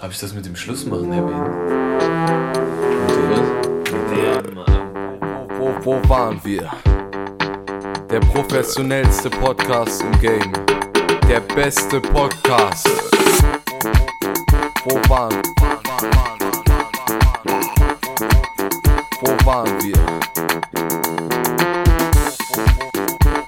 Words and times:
Habe 0.00 0.12
ich 0.12 0.20
das 0.20 0.32
mit 0.32 0.46
dem 0.46 0.54
Schlussmachen 0.54 1.12
erwähnt? 1.12 1.48
Wo, 5.58 5.58
wo, 5.58 5.74
wo 5.84 6.08
waren 6.08 6.40
wir? 6.44 6.70
Der 8.08 8.20
professionellste 8.20 9.28
Podcast 9.28 10.02
im 10.02 10.20
Game. 10.20 10.52
Der 11.28 11.40
beste 11.40 12.00
Podcast. 12.00 12.88
Wo 14.84 14.94
waren 15.08 15.42
Wo 19.20 19.46
waren 19.46 19.82
wir? 19.82 19.96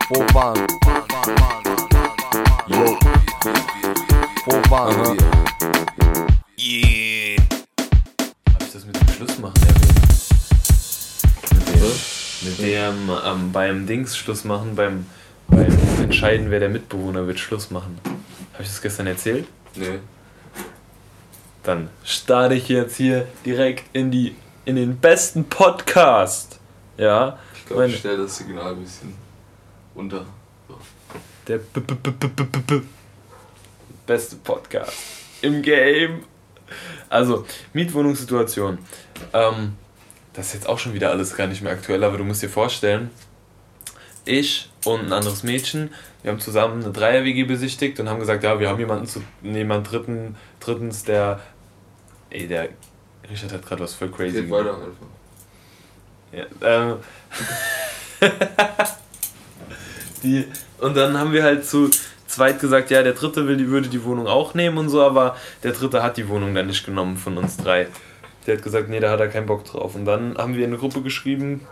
Wo 0.09 0.35
waren. 0.35 0.67
Wo 4.47 4.71
waren 4.71 4.97
Aha. 4.97 5.13
wir? 5.13 5.40
Beim 13.53 13.87
Dings 13.87 14.17
Schluss 14.17 14.45
machen, 14.45 14.75
beim, 14.77 15.07
beim 15.49 15.77
Entscheiden, 16.03 16.51
wer 16.51 16.61
der 16.61 16.69
Mitbewohner 16.69 17.27
wird, 17.27 17.39
Schluss 17.39 17.71
machen. 17.71 17.99
Habe 18.53 18.63
ich 18.63 18.69
das 18.69 18.83
gestern 18.83 19.07
erzählt? 19.07 19.47
Nee. 19.75 19.99
Dann 21.63 21.89
starte 22.05 22.55
ich 22.55 22.69
jetzt 22.69 22.97
hier 22.97 23.27
direkt 23.45 23.85
in 23.93 24.11
die 24.11 24.35
in 24.65 24.77
den 24.77 24.99
besten 24.99 25.45
Podcast. 25.45 26.59
Ja. 26.97 27.39
Ich 27.55 27.67
glaube, 27.67 27.87
ich 27.89 27.99
stelle 27.99 28.19
das 28.19 28.37
Signal 28.37 28.73
ein 28.73 28.83
bisschen 28.83 29.15
unter. 29.95 30.27
So. 30.69 30.79
Der 31.47 31.59
-b 31.59 31.81
-b 31.81 32.13
-b 32.13 32.83
beste 34.07 34.37
Podcast 34.37 34.93
im 35.43 35.63
Game. 35.63 36.25
Also, 37.09 37.47
Mietwohnungssituation. 37.73 38.79
Ähm, 39.33 39.75
das 40.33 40.49
ist 40.49 40.55
jetzt 40.55 40.69
auch 40.69 40.79
schon 40.79 40.95
wieder 40.95 41.11
alles 41.11 41.37
gar 41.37 41.47
nicht 41.47 41.63
mehr 41.63 41.73
aktuell, 41.73 42.05
aber 42.05 42.19
du 42.19 42.25
musst 42.25 42.43
dir 42.43 42.49
vorstellen, 42.49 43.11
ich 44.31 44.71
und 44.85 45.07
ein 45.07 45.13
anderes 45.13 45.43
Mädchen, 45.43 45.91
wir 46.23 46.33
haben 46.33 46.41
zusammen 46.41 46.83
eine 46.83 46.93
Dreier-WG 46.93 47.45
besichtigt 47.45 47.99
und 48.01 48.09
haben 48.09 48.21
gesagt, 48.21 48.45
ja, 48.45 48.59
wir 48.61 48.69
haben 48.69 48.79
jemanden 48.79 49.07
zu, 49.07 49.23
jemanden 49.43 49.85
dritten, 49.85 50.37
drittens, 50.61 51.05
der, 51.05 51.41
ey, 52.31 52.47
der, 52.47 52.69
Richard 53.31 53.53
hat 53.53 53.67
gerade 53.67 53.83
was 53.83 53.95
voll 53.95 54.11
crazy 54.11 54.43
Geht 54.43 54.51
weiter 54.51 54.75
einfach. 54.75 54.91
ja, 56.33 56.45
ähm, 56.63 56.97
die, 60.23 60.47
und 60.79 60.97
dann 60.97 61.19
haben 61.19 61.33
wir 61.33 61.43
halt 61.43 61.67
zu 61.67 61.91
zweit 62.27 62.61
gesagt, 62.61 62.91
ja, 62.91 63.03
der 63.03 63.13
dritte 63.13 63.47
will, 63.47 63.57
die 63.57 63.69
würde 63.69 63.89
die 63.89 64.05
Wohnung 64.05 64.27
auch 64.27 64.55
nehmen 64.55 64.79
und 64.79 64.89
so, 64.89 65.03
aber 65.03 65.37
der 65.63 65.73
dritte 65.73 66.03
hat 66.03 66.17
die 66.17 66.29
Wohnung 66.29 66.55
dann 66.55 66.67
nicht 66.67 66.85
genommen 66.85 67.17
von 67.17 67.37
uns 67.39 67.57
drei. 67.57 67.89
Der 68.47 68.57
hat 68.57 68.63
gesagt, 68.63 68.89
nee, 68.89 69.01
da 69.01 69.11
hat 69.11 69.21
er 69.21 69.29
keinen 69.29 69.47
Bock 69.47 69.65
drauf. 69.65 69.95
Und 69.95 70.05
dann 70.05 70.37
haben 70.39 70.55
wir 70.55 70.65
in 70.65 70.71
eine 70.71 70.79
Gruppe 70.79 71.03
geschrieben, 71.03 71.67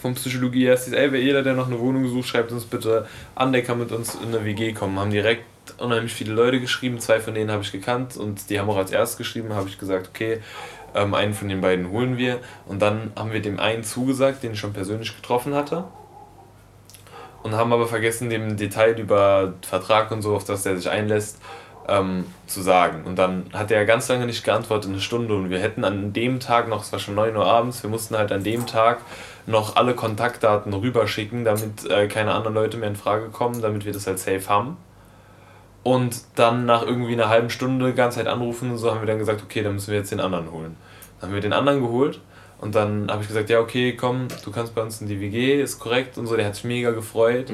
von 0.00 0.14
Psychologie 0.14 0.64
erst, 0.64 0.92
ey, 0.92 1.12
wer 1.12 1.20
jeder, 1.20 1.42
der 1.42 1.54
noch 1.54 1.66
eine 1.66 1.78
Wohnung 1.78 2.08
sucht, 2.08 2.28
schreibt 2.28 2.52
uns 2.52 2.64
bitte 2.64 3.06
an, 3.34 3.52
der 3.52 3.62
kann 3.62 3.78
mit 3.78 3.92
uns 3.92 4.14
in 4.14 4.28
eine 4.28 4.44
WG 4.44 4.72
kommen. 4.72 4.98
Haben 4.98 5.10
direkt 5.10 5.44
unheimlich 5.78 6.12
viele 6.12 6.32
Leute 6.32 6.60
geschrieben, 6.60 6.98
zwei 6.98 7.20
von 7.20 7.34
denen 7.34 7.50
habe 7.50 7.62
ich 7.62 7.72
gekannt 7.72 8.16
und 8.16 8.50
die 8.50 8.58
haben 8.58 8.70
auch 8.70 8.76
als 8.76 8.90
erstes 8.90 9.18
geschrieben, 9.18 9.54
habe 9.54 9.68
ich 9.68 9.78
gesagt, 9.78 10.08
okay, 10.08 10.40
ähm, 10.94 11.14
einen 11.14 11.34
von 11.34 11.48
den 11.48 11.60
beiden 11.60 11.90
holen 11.90 12.16
wir. 12.16 12.40
Und 12.66 12.80
dann 12.82 13.12
haben 13.16 13.32
wir 13.32 13.42
dem 13.42 13.60
einen 13.60 13.84
zugesagt, 13.84 14.42
den 14.42 14.52
ich 14.52 14.60
schon 14.60 14.72
persönlich 14.72 15.14
getroffen 15.14 15.54
hatte. 15.54 15.84
Und 17.42 17.54
haben 17.54 17.72
aber 17.72 17.86
vergessen, 17.86 18.30
dem 18.30 18.56
Detail 18.56 18.98
über 18.98 19.54
Vertrag 19.62 20.10
und 20.10 20.22
so, 20.22 20.34
auf 20.34 20.44
das 20.44 20.64
der 20.64 20.76
sich 20.76 20.90
einlässt, 20.90 21.40
ähm, 21.88 22.26
zu 22.46 22.60
sagen. 22.60 23.04
Und 23.04 23.16
dann 23.16 23.46
hat 23.52 23.70
er 23.70 23.84
ganz 23.84 24.08
lange 24.08 24.26
nicht 24.26 24.44
geantwortet, 24.44 24.90
eine 24.90 25.00
Stunde. 25.00 25.34
Und 25.34 25.50
wir 25.50 25.58
hätten 25.58 25.84
an 25.84 26.12
dem 26.12 26.40
Tag 26.40 26.68
noch, 26.68 26.82
es 26.82 26.92
war 26.92 26.98
schon 26.98 27.14
9 27.14 27.36
Uhr 27.36 27.46
abends, 27.46 27.82
wir 27.82 27.90
mussten 27.90 28.16
halt 28.16 28.32
an 28.32 28.44
dem 28.44 28.66
Tag 28.66 29.00
noch 29.48 29.76
alle 29.76 29.94
Kontaktdaten 29.94 30.74
rüberschicken, 30.74 31.44
damit 31.44 31.90
äh, 31.90 32.06
keine 32.06 32.34
anderen 32.34 32.54
Leute 32.54 32.76
mehr 32.76 32.88
in 32.88 32.96
Frage 32.96 33.28
kommen, 33.30 33.62
damit 33.62 33.84
wir 33.84 33.92
das 33.92 34.06
halt 34.06 34.18
safe 34.18 34.46
haben. 34.48 34.76
Und 35.82 36.20
dann 36.34 36.66
nach 36.66 36.82
irgendwie 36.82 37.14
einer 37.14 37.30
halben 37.30 37.48
Stunde 37.48 37.86
die 37.86 37.94
ganze 37.94 38.18
Zeit 38.18 38.26
anrufen 38.26 38.70
und 38.70 38.76
so 38.78 38.90
haben 38.90 39.00
wir 39.00 39.06
dann 39.06 39.18
gesagt, 39.18 39.42
okay, 39.42 39.62
dann 39.62 39.74
müssen 39.74 39.90
wir 39.90 39.98
jetzt 39.98 40.12
den 40.12 40.20
anderen 40.20 40.52
holen. 40.52 40.76
Dann 41.18 41.30
haben 41.30 41.34
wir 41.34 41.40
den 41.40 41.54
anderen 41.54 41.80
geholt 41.80 42.20
und 42.60 42.74
dann 42.74 43.10
habe 43.10 43.22
ich 43.22 43.28
gesagt, 43.28 43.48
ja 43.48 43.60
okay, 43.60 43.96
komm, 43.96 44.28
du 44.44 44.50
kannst 44.50 44.74
bei 44.74 44.82
uns 44.82 45.00
in 45.00 45.06
die 45.06 45.18
WG, 45.18 45.62
ist 45.62 45.78
korrekt 45.78 46.18
und 46.18 46.26
so. 46.26 46.36
Der 46.36 46.44
hat 46.44 46.54
sich 46.54 46.64
mega 46.64 46.90
gefreut, 46.90 47.50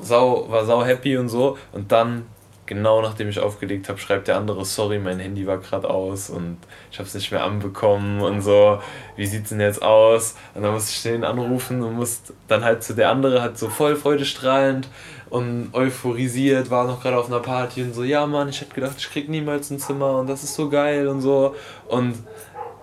sau, 0.00 0.50
war 0.50 0.64
sau 0.64 0.84
happy 0.84 1.16
und 1.16 1.28
so. 1.28 1.58
Und 1.72 1.92
dann, 1.92 2.26
genau 2.70 3.02
nachdem 3.02 3.28
ich 3.28 3.40
aufgelegt 3.40 3.88
habe, 3.88 3.98
schreibt 3.98 4.28
der 4.28 4.36
andere, 4.36 4.64
sorry, 4.64 5.00
mein 5.00 5.18
Handy 5.18 5.44
war 5.44 5.58
gerade 5.58 5.90
aus 5.90 6.30
und 6.30 6.56
ich 6.92 7.00
habe 7.00 7.08
es 7.08 7.14
nicht 7.16 7.32
mehr 7.32 7.42
anbekommen 7.42 8.20
und 8.20 8.42
so. 8.42 8.78
Wie 9.16 9.26
sieht's 9.26 9.48
denn 9.48 9.58
jetzt 9.58 9.82
aus? 9.82 10.36
Und 10.54 10.62
dann 10.62 10.72
musste 10.72 10.92
ich 10.92 11.02
den 11.02 11.24
anrufen 11.24 11.82
und 11.82 11.94
musste 11.94 12.32
dann 12.46 12.62
halt 12.62 12.84
zu 12.84 12.94
der 12.94 13.10
andere, 13.10 13.42
hat 13.42 13.58
so 13.58 13.68
voll 13.68 13.96
freudestrahlend 13.96 14.86
und 15.30 15.70
euphorisiert, 15.72 16.70
war 16.70 16.86
noch 16.86 17.02
gerade 17.02 17.18
auf 17.18 17.26
einer 17.26 17.40
Party 17.40 17.82
und 17.82 17.92
so, 17.92 18.04
ja 18.04 18.24
Mann, 18.24 18.48
ich 18.48 18.60
hätte 18.60 18.72
gedacht, 18.72 18.94
ich 18.98 19.10
krieg 19.10 19.28
niemals 19.28 19.70
ein 19.70 19.80
Zimmer 19.80 20.20
und 20.20 20.28
das 20.28 20.44
ist 20.44 20.54
so 20.54 20.68
geil 20.68 21.08
und 21.08 21.22
so. 21.22 21.56
Und 21.88 22.14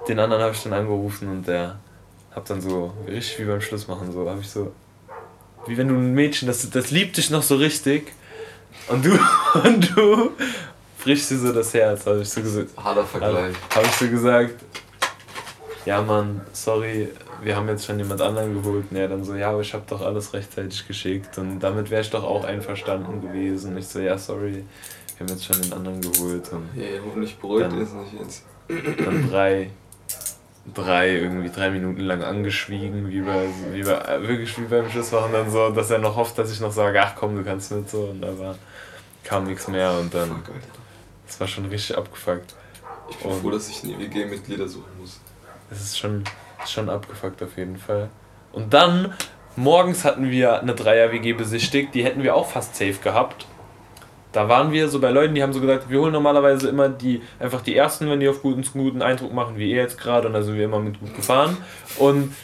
den 0.10 0.20
anderen 0.20 0.44
habe 0.44 0.52
ich 0.54 0.62
dann 0.64 0.74
angerufen 0.74 1.30
und 1.30 1.48
der 1.48 1.80
hab 2.36 2.44
dann 2.44 2.60
so, 2.60 2.92
richtig 3.08 3.40
wie 3.40 3.46
beim 3.46 3.62
Schluss 3.62 3.88
machen, 3.88 4.12
so, 4.12 4.30
habe 4.30 4.42
ich 4.42 4.50
so, 4.50 4.74
wie 5.66 5.78
wenn 5.78 5.88
du 5.88 5.96
ein 5.96 6.14
Mädchen, 6.14 6.46
das, 6.46 6.70
das 6.70 6.92
liebt 6.92 7.16
dich 7.16 7.30
noch 7.30 7.42
so 7.42 7.56
richtig 7.56 8.12
und 8.88 9.06
du, 9.06 9.12
und 9.64 9.96
du 9.98 10.32
brichst 11.04 11.32
dir 11.32 11.38
so 11.38 11.54
das 11.54 11.74
Herz, 11.74 12.06
habe 12.06 12.22
ich 12.22 12.30
so 12.30 12.42
gesagt. 12.42 12.70
Harter 12.78 13.06
Vergleich. 13.06 13.56
Habe 13.74 13.86
ich 13.86 13.92
so 13.94 14.08
gesagt, 14.10 14.56
ja 15.86 16.02
Mann, 16.02 16.42
sorry, 16.54 17.10
wir 17.42 17.56
haben 17.56 17.68
jetzt 17.70 17.86
schon 17.86 17.98
jemand 17.98 18.22
anderen 18.22 18.54
geholt. 18.54 18.86
Und 18.90 18.98
er 18.98 19.08
dann 19.08 19.24
so, 19.24 19.36
ja, 19.36 19.52
aber 19.52 19.62
ich 19.62 19.74
habe 19.74 19.84
doch 19.88 20.02
alles 20.02 20.34
rechtzeitig 20.34 20.88
geschickt 20.88 21.38
und 21.38 21.60
damit 21.60 21.90
wäre 21.90 22.02
ich 22.02 22.10
doch 22.10 22.24
auch 22.24 22.44
einverstanden 22.44 23.22
gewesen. 23.22 23.72
Und 23.72 23.78
ich 23.78 23.88
so, 23.88 24.00
ja, 24.00 24.18
sorry, 24.18 24.64
wir 25.18 25.28
haben 25.28 25.34
jetzt 25.34 25.46
schon 25.46 25.62
den 25.62 25.74
anderen 25.74 26.02
geholt. 26.02 26.52
Und 26.52 26.70
Hey, 26.76 27.00
hoffentlich 27.04 27.36
ihr 27.42 27.68
es 27.82 27.94
nicht 27.94 28.14
jetzt. 28.20 28.44
dann 28.68 29.30
drei, 29.30 29.70
drei, 30.74 31.10
irgendwie 31.16 31.50
drei 31.50 31.70
Minuten 31.70 32.02
lang 32.02 32.24
angeschwiegen, 32.24 33.10
wie 33.10 33.22
bei, 33.22 33.48
wie 33.72 33.84
bei, 33.84 34.28
wirklich 34.28 34.58
wie 34.60 34.66
beim 34.66 34.90
Schuss 34.90 35.12
war. 35.14 35.26
Und 35.26 35.34
dann 35.34 35.50
so, 35.50 35.70
dass 35.70 35.90
er 35.92 36.00
noch 36.00 36.16
hofft, 36.16 36.38
dass 36.38 36.52
ich 36.52 36.60
noch 36.60 36.72
sage, 36.72 37.02
ach 37.02 37.16
komm, 37.16 37.36
du 37.36 37.44
kannst 37.44 37.72
mit 37.72 37.90
so. 37.90 38.06
Und 38.06 38.22
da 38.22 38.38
war, 38.38 38.56
kam 39.24 39.46
nichts 39.46 39.68
mehr 39.68 39.92
und 40.00 40.14
dann, 40.14 40.44
das 41.26 41.40
war 41.40 41.48
schon 41.48 41.66
richtig 41.66 41.98
abgefuckt. 41.98 42.54
Ich 43.10 43.18
bin 43.18 43.32
Und- 43.32 43.42
froh, 43.42 43.52
dass 43.52 43.70
ich 43.70 43.84
nie 43.84 43.98
WG-Mitglieder 43.98 44.68
suchen 44.68 44.92
muss. 45.00 45.20
Es 45.72 45.82
ist 45.82 45.98
schon, 46.00 46.24
schon 46.66 46.90
abgefuckt 46.90 47.42
auf 47.44 47.58
jeden 47.58 47.78
Fall. 47.78 48.10
Und 48.54 48.74
dann, 48.74 49.14
morgens 49.56 50.04
hatten 50.06 50.30
wir 50.30 50.60
eine 50.62 50.76
Dreier-WG 50.76 51.34
besichtigt, 51.34 51.94
die 51.96 52.04
hätten 52.04 52.24
wir 52.24 52.36
auch 52.36 52.50
fast 52.50 52.76
safe 52.76 52.96
gehabt. 53.04 53.46
Da 54.32 54.50
waren 54.50 54.72
wir 54.72 54.90
so 54.90 55.00
bei 55.00 55.10
Leuten, 55.10 55.36
die 55.36 55.42
haben 55.42 55.54
so 55.54 55.62
gesagt, 55.62 55.90
wir 55.90 56.00
holen 56.00 56.14
normalerweise 56.14 56.70
immer 56.70 56.90
die, 56.90 57.22
einfach 57.40 57.62
die 57.62 57.76
ersten, 57.76 58.10
wenn 58.10 58.20
die 58.20 58.28
auf 58.28 58.42
guten, 58.42 58.64
guten 58.74 59.02
Eindruck 59.02 59.34
machen, 59.34 59.58
wie 59.58 59.72
ihr 59.72 59.78
jetzt 59.78 59.98
gerade, 59.98 60.28
und 60.28 60.34
da 60.34 60.42
sind 60.42 60.58
wir 60.58 60.66
immer 60.66 60.80
mit 60.80 61.00
gut 61.00 61.16
gefahren. 61.16 61.58
Und 61.98 62.36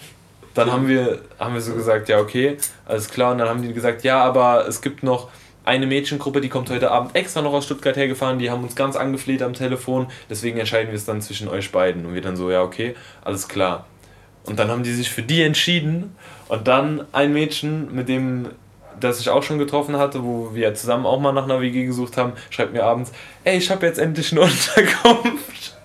dann 0.53 0.71
haben 0.71 0.87
wir, 0.87 1.19
haben 1.39 1.53
wir 1.53 1.61
so 1.61 1.73
gesagt, 1.73 2.09
ja, 2.09 2.19
okay, 2.19 2.57
alles 2.85 3.09
klar. 3.09 3.31
Und 3.31 3.39
dann 3.39 3.49
haben 3.49 3.61
die 3.61 3.73
gesagt, 3.73 4.03
ja, 4.03 4.23
aber 4.23 4.67
es 4.67 4.81
gibt 4.81 5.03
noch 5.03 5.29
eine 5.65 5.87
Mädchengruppe, 5.87 6.41
die 6.41 6.49
kommt 6.49 6.69
heute 6.69 6.91
Abend 6.91 7.15
extra 7.15 7.41
noch 7.41 7.53
aus 7.53 7.65
Stuttgart 7.65 7.95
hergefahren, 7.95 8.37
die 8.37 8.49
haben 8.49 8.63
uns 8.63 8.75
ganz 8.75 8.95
angefleht 8.95 9.41
am 9.41 9.53
Telefon, 9.53 10.07
deswegen 10.29 10.57
entscheiden 10.57 10.89
wir 10.89 10.97
es 10.97 11.05
dann 11.05 11.21
zwischen 11.21 11.47
euch 11.47 11.71
beiden. 11.71 12.05
Und 12.05 12.13
wir 12.13 12.21
dann 12.21 12.35
so, 12.35 12.51
ja, 12.51 12.61
okay, 12.61 12.95
alles 13.23 13.47
klar. 13.47 13.85
Und 14.45 14.59
dann 14.59 14.69
haben 14.69 14.83
die 14.83 14.91
sich 14.91 15.09
für 15.09 15.21
die 15.21 15.41
entschieden 15.41 16.15
und 16.49 16.67
dann 16.67 17.05
ein 17.13 17.31
Mädchen, 17.31 17.93
mit 17.95 18.09
dem 18.09 18.47
das 18.99 19.19
ich 19.19 19.29
auch 19.29 19.43
schon 19.43 19.57
getroffen 19.57 19.97
hatte, 19.97 20.23
wo 20.23 20.53
wir 20.53 20.73
zusammen 20.75 21.05
auch 21.05 21.19
mal 21.19 21.31
nach 21.31 21.43
einer 21.43 21.61
WG 21.61 21.85
gesucht 21.85 22.17
haben, 22.17 22.33
schreibt 22.49 22.73
mir 22.73 22.83
abends, 22.83 23.11
ey, 23.43 23.57
ich 23.57 23.69
habe 23.69 23.85
jetzt 23.85 23.99
endlich 23.99 24.31
eine 24.31 24.41
Unterkunft. 24.41 25.77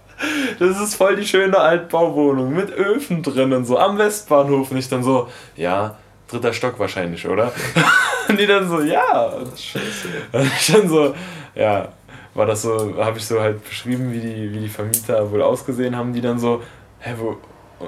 Das 0.58 0.80
ist 0.80 0.96
voll 0.96 1.16
die 1.16 1.26
schöne 1.26 1.58
Altbauwohnung 1.58 2.52
mit 2.52 2.70
Öfen 2.72 3.22
drin 3.22 3.52
und 3.52 3.64
so 3.64 3.78
am 3.78 3.98
Westbahnhof. 3.98 4.70
Und 4.70 4.76
ich 4.76 4.88
dann 4.88 5.04
so, 5.04 5.28
ja, 5.56 5.96
dritter 6.28 6.52
Stock 6.52 6.78
wahrscheinlich, 6.78 7.26
oder? 7.28 7.52
Und 8.28 8.38
die 8.38 8.46
dann 8.46 8.68
so, 8.68 8.80
ja. 8.80 9.32
Scheiße. 9.56 10.08
Und 10.32 10.46
ich 10.58 10.72
dann 10.72 10.88
so, 10.88 11.14
ja, 11.54 11.88
war 12.34 12.46
das 12.46 12.62
so, 12.62 12.94
habe 12.98 13.18
ich 13.18 13.26
so 13.26 13.40
halt 13.40 13.64
beschrieben, 13.64 14.12
wie 14.12 14.20
die, 14.20 14.52
wie 14.52 14.60
die 14.60 14.68
Vermieter 14.68 15.30
wohl 15.30 15.42
ausgesehen 15.42 15.96
haben, 15.96 16.12
die 16.12 16.20
dann 16.20 16.38
so, 16.38 16.62
hä, 17.00 17.14
wo, 17.18 17.36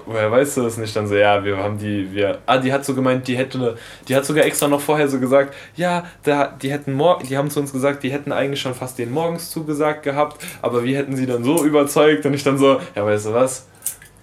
woher 0.07 0.31
weißt 0.31 0.57
du 0.57 0.63
das 0.63 0.77
nicht? 0.77 0.95
Dann 0.95 1.07
so, 1.07 1.15
ja, 1.15 1.43
wir 1.45 1.57
haben 1.57 1.79
die, 1.79 2.13
wir, 2.13 2.39
ah, 2.47 2.59
die 2.59 2.73
hat 2.73 2.85
so 2.85 2.95
gemeint, 2.95 3.27
die 3.29 3.37
hätte, 3.37 3.77
die 4.09 4.17
hat 4.17 4.25
sogar 4.25 4.45
extra 4.45 4.69
noch 4.69 4.81
vorher 4.81 5.09
so 5.09 5.19
gesagt, 5.19 5.55
ja, 5.77 6.05
da, 6.23 6.47
die 6.47 6.71
hätten 6.71 6.93
morgen, 6.93 7.27
die 7.27 7.37
haben 7.37 7.51
zu 7.51 7.61
uns 7.61 7.73
gesagt, 7.73 8.03
die 8.03 8.11
hätten 8.11 8.33
eigentlich 8.33 8.61
schon 8.61 8.75
fast 8.75 8.99
den 8.99 9.11
morgens 9.11 9.51
zugesagt 9.51 10.03
gehabt, 10.03 10.45
aber 10.63 10.85
wir 10.85 10.97
hätten 10.97 11.17
sie 11.17 11.27
dann 11.27 11.45
so 11.45 11.65
überzeugt 11.65 12.25
und 12.27 12.35
ich 12.35 12.43
dann 12.43 12.59
so, 12.59 12.81
ja, 12.95 13.05
weißt 13.05 13.27
du 13.27 13.35
was? 13.35 13.67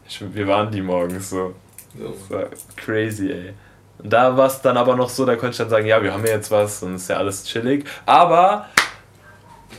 Ich, 0.07 0.21
wir 0.33 0.47
waren 0.47 0.71
die 0.71 0.81
morgens 0.81 1.29
so. 1.29 1.53
Das 1.93 2.29
war 2.29 2.45
crazy, 2.75 3.31
ey. 3.31 3.53
Und 3.97 4.13
da 4.13 4.37
war 4.37 4.47
es 4.47 4.61
dann 4.61 4.77
aber 4.77 4.95
noch 4.95 5.09
so, 5.09 5.25
da 5.25 5.35
konnte 5.35 5.51
ich 5.51 5.57
dann 5.57 5.69
sagen, 5.69 5.87
ja, 5.87 6.01
wir 6.03 6.13
haben 6.13 6.23
ja 6.25 6.33
jetzt 6.33 6.51
was 6.51 6.83
und 6.83 6.95
ist 6.95 7.09
ja 7.09 7.17
alles 7.17 7.43
chillig. 7.43 7.85
Aber 8.05 8.67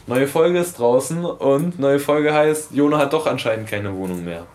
Neue 0.07 0.27
Folge 0.27 0.59
ist 0.59 0.79
draußen 0.79 1.25
und 1.25 1.79
neue 1.79 1.99
Folge 1.99 2.33
heißt, 2.33 2.73
Jona 2.73 2.99
hat 2.99 3.13
doch 3.13 3.27
anscheinend 3.27 3.69
keine 3.69 3.95
Wohnung 3.95 4.25
mehr. 4.25 4.47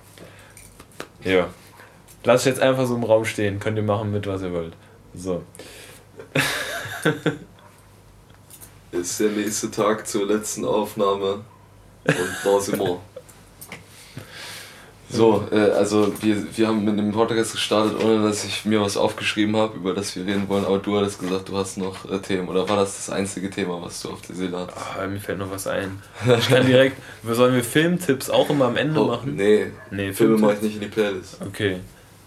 Ja. 1.23 1.49
Lass 2.23 2.41
ich 2.41 2.47
jetzt 2.47 2.61
einfach 2.61 2.85
so 2.85 2.95
im 2.95 3.03
Raum 3.03 3.25
stehen. 3.25 3.59
Könnt 3.59 3.77
ihr 3.77 3.83
machen 3.83 4.11
mit, 4.11 4.27
was 4.27 4.41
ihr 4.41 4.53
wollt. 4.53 4.73
So. 5.13 5.43
Ist 8.91 9.19
der 9.19 9.29
nächste 9.29 9.71
Tag 9.71 10.07
zur 10.07 10.27
letzten 10.27 10.65
Aufnahme 10.65 11.41
und 12.05 12.35
da 12.43 12.59
sind 12.59 12.79
wir. 12.79 12.99
So, 15.15 15.47
äh, 15.51 15.59
also 15.71 16.11
wir, 16.21 16.57
wir 16.57 16.67
haben 16.67 16.83
mit 16.83 16.97
dem 16.97 17.11
Podcast 17.11 17.51
gestartet, 17.51 18.03
ohne 18.03 18.23
dass 18.23 18.43
ich 18.45 18.65
mir 18.65 18.81
was 18.81 18.97
aufgeschrieben 18.97 19.55
habe, 19.55 19.77
über 19.77 19.93
das 19.93 20.15
wir 20.15 20.25
reden 20.25 20.49
wollen, 20.49 20.65
aber 20.65 20.79
du 20.79 20.97
hattest 20.97 21.19
gesagt, 21.19 21.49
du 21.49 21.57
hast 21.57 21.77
noch 21.77 22.09
äh, 22.09 22.19
Themen. 22.19 22.47
Oder 22.47 22.67
war 22.67 22.77
das 22.77 22.95
das 22.95 23.09
einzige 23.11 23.49
Thema, 23.49 23.79
was 23.81 24.01
du 24.01 24.09
auf 24.09 24.21
der 24.21 24.35
Seele 24.35 24.57
hattest? 24.57 24.77
Ah, 24.99 25.05
mir 25.05 25.19
fällt 25.19 25.37
noch 25.37 25.51
was 25.51 25.67
ein. 25.67 26.01
Ich 26.39 26.49
kann 26.49 26.65
direkt. 26.65 26.97
Sollen 27.29 27.53
wir 27.53 27.63
Filmtipps 27.63 28.29
auch 28.29 28.49
immer 28.49 28.65
am 28.65 28.77
Ende 28.77 28.99
Oh, 29.01 29.07
machen? 29.07 29.35
nee, 29.35 29.67
Nee, 29.91 30.13
Filme 30.13 30.37
mache 30.37 30.53
ich 30.55 30.61
nicht 30.61 30.75
in 30.75 30.81
die 30.81 30.87
Playlist. 30.87 31.37
Okay. 31.45 31.77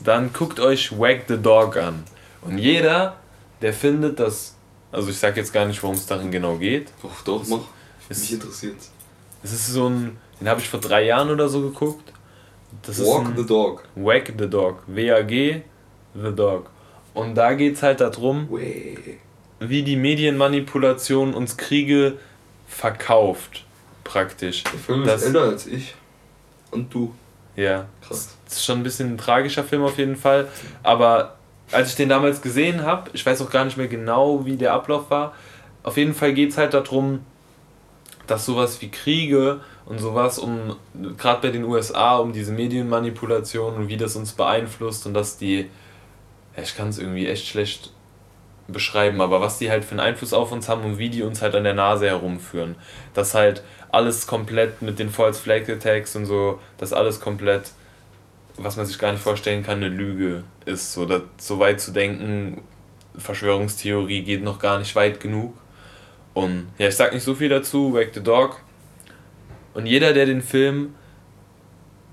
Dann 0.04 0.32
guckt 0.32 0.60
euch 0.60 0.92
Wag 0.98 1.22
the 1.28 1.38
Dog 1.38 1.76
an. 1.76 2.04
Und 2.42 2.58
jeder, 2.58 3.16
der 3.62 3.72
findet, 3.72 4.20
dass. 4.20 4.54
Also 4.92 5.08
ich 5.10 5.18
sag 5.18 5.36
jetzt 5.36 5.52
gar 5.52 5.64
nicht, 5.66 5.82
worum 5.82 5.96
es 5.96 6.06
darin 6.06 6.30
genau 6.30 6.56
geht. 6.56 6.88
Doch, 7.02 7.22
doch, 7.24 7.48
mach. 7.48 7.60
Es, 8.08 8.20
Mich 8.20 8.34
interessiert. 8.34 8.76
es 9.42 9.52
ist 9.52 9.66
so 9.72 9.88
ein. 9.88 10.16
Den 10.40 10.48
habe 10.48 10.60
ich 10.60 10.68
vor 10.68 10.78
drei 10.80 11.04
Jahren 11.06 11.30
oder 11.30 11.48
so 11.48 11.60
geguckt. 11.62 12.12
Das 12.82 13.04
Walk 13.04 13.28
the 13.36 13.44
Dog. 13.46 13.84
Wag 13.94 14.32
the 14.38 14.48
Dog. 14.48 14.82
W-A-G 14.86 15.62
The 16.14 16.34
Dog. 16.34 16.70
Und 17.14 17.34
da 17.34 17.54
geht 17.54 17.74
es 17.76 17.82
halt 17.82 18.00
darum, 18.00 18.50
Way. 18.50 19.18
wie 19.60 19.82
die 19.82 19.96
Medienmanipulation 19.96 21.34
uns 21.34 21.56
Kriege 21.56 22.18
verkauft. 22.66 23.64
Praktisch. 24.04 24.62
Der 24.64 24.72
Film 24.78 25.04
Das- 25.04 25.22
ist 25.22 25.28
älter 25.28 25.42
als 25.42 25.66
ich. 25.66 25.94
Und 26.70 26.92
du. 26.92 27.14
Ja. 27.56 27.86
Krass. 28.06 28.36
Das 28.44 28.54
ist 28.56 28.64
schon 28.64 28.78
ein 28.80 28.82
bisschen 28.82 29.14
ein 29.14 29.18
tragischer 29.18 29.64
Film 29.64 29.82
auf 29.82 29.98
jeden 29.98 30.16
Fall. 30.16 30.48
Aber 30.82 31.36
als 31.72 31.88
ich 31.90 31.96
den 31.96 32.08
damals 32.08 32.42
gesehen 32.42 32.82
habe, 32.84 33.10
ich 33.14 33.24
weiß 33.24 33.40
auch 33.42 33.50
gar 33.50 33.64
nicht 33.64 33.76
mehr 33.76 33.88
genau, 33.88 34.44
wie 34.44 34.56
der 34.56 34.72
Ablauf 34.74 35.10
war. 35.10 35.34
Auf 35.82 35.96
jeden 35.96 36.14
Fall 36.14 36.32
geht 36.34 36.50
es 36.50 36.58
halt 36.58 36.74
darum, 36.74 37.20
dass 38.26 38.44
sowas 38.46 38.80
wie 38.82 38.90
Kriege 38.90 39.60
und 39.86 39.98
sowas, 40.00 40.38
um 40.38 40.76
gerade 41.16 41.42
bei 41.42 41.50
den 41.50 41.64
USA, 41.64 42.16
um 42.16 42.32
diese 42.32 42.52
Medienmanipulation 42.52 43.74
und 43.74 43.88
wie 43.88 43.96
das 43.96 44.16
uns 44.16 44.32
beeinflusst 44.32 45.06
und 45.06 45.14
dass 45.14 45.38
die, 45.38 45.70
ich 46.60 46.76
kann 46.76 46.88
es 46.88 46.98
irgendwie 46.98 47.28
echt 47.28 47.46
schlecht 47.46 47.92
beschreiben, 48.68 49.20
aber 49.20 49.40
was 49.40 49.58
die 49.58 49.70
halt 49.70 49.84
für 49.84 49.92
einen 49.92 50.00
Einfluss 50.00 50.32
auf 50.32 50.50
uns 50.50 50.68
haben 50.68 50.84
und 50.84 50.98
wie 50.98 51.08
die 51.08 51.22
uns 51.22 51.40
halt 51.40 51.54
an 51.54 51.64
der 51.64 51.74
Nase 51.74 52.06
herumführen. 52.06 52.74
Dass 53.14 53.34
halt 53.34 53.62
alles 53.90 54.26
komplett 54.26 54.82
mit 54.82 54.98
den 54.98 55.08
False 55.08 55.40
Flag 55.40 55.68
Attacks 55.68 56.16
und 56.16 56.26
so, 56.26 56.58
dass 56.78 56.92
alles 56.92 57.20
komplett, 57.20 57.70
was 58.56 58.76
man 58.76 58.86
sich 58.86 58.98
gar 58.98 59.12
nicht 59.12 59.22
vorstellen 59.22 59.62
kann, 59.62 59.78
eine 59.78 59.88
Lüge 59.88 60.42
ist. 60.64 60.92
So, 60.92 61.06
dass, 61.06 61.22
so 61.38 61.60
weit 61.60 61.80
zu 61.80 61.92
denken, 61.92 62.62
Verschwörungstheorie 63.16 64.22
geht 64.22 64.42
noch 64.42 64.58
gar 64.58 64.78
nicht 64.78 64.94
weit 64.96 65.20
genug. 65.20 65.54
Und 66.34 66.66
ja, 66.76 66.88
ich 66.88 66.96
sag 66.96 67.14
nicht 67.14 67.22
so 67.22 67.34
viel 67.34 67.48
dazu, 67.48 67.94
Wake 67.94 68.10
the 68.14 68.22
Dog. 68.22 68.60
Und 69.76 69.84
jeder, 69.84 70.14
der 70.14 70.24
den 70.24 70.40
Film, 70.40 70.94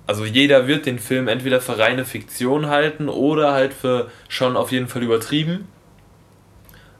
also 0.05 0.25
jeder 0.25 0.67
wird 0.67 0.85
den 0.85 0.99
Film 0.99 1.29
entweder 1.29 1.61
für 1.61 1.77
reine 1.77 2.03
Fiktion 2.03 2.67
halten 2.67 3.07
oder 3.07 3.53
halt 3.53 3.73
für 3.73 4.11
schon 4.27 4.57
auf 4.57 4.73
jeden 4.73 4.89
Fall 4.89 5.01
übertrieben. 5.01 5.69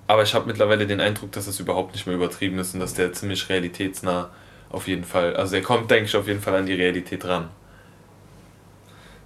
Aber 0.08 0.24
ich 0.24 0.34
habe 0.34 0.46
mittlerweile 0.46 0.88
den 0.88 1.02
Eindruck, 1.02 1.34
dass 1.34 1.48
es 1.48 1.60
überhaupt 1.60 1.92
nicht 1.92 2.08
mehr 2.08 2.16
übertrieben 2.16 2.60
ist 2.60 2.74
und 2.74 2.80
dass 2.80 2.94
der 2.94 3.12
ziemlich 3.12 3.50
realitätsnah 3.50 4.30
auf 4.70 4.88
jeden 4.88 5.04
Fall, 5.04 5.36
also 5.36 5.52
der 5.52 5.64
kommt, 5.64 5.92
denke 5.92 6.06
ich, 6.06 6.16
auf 6.16 6.28
jeden 6.28 6.40
Fall 6.40 6.56
an 6.56 6.66
die 6.66 6.76
Realität 6.76 7.26
ran. 7.26 7.50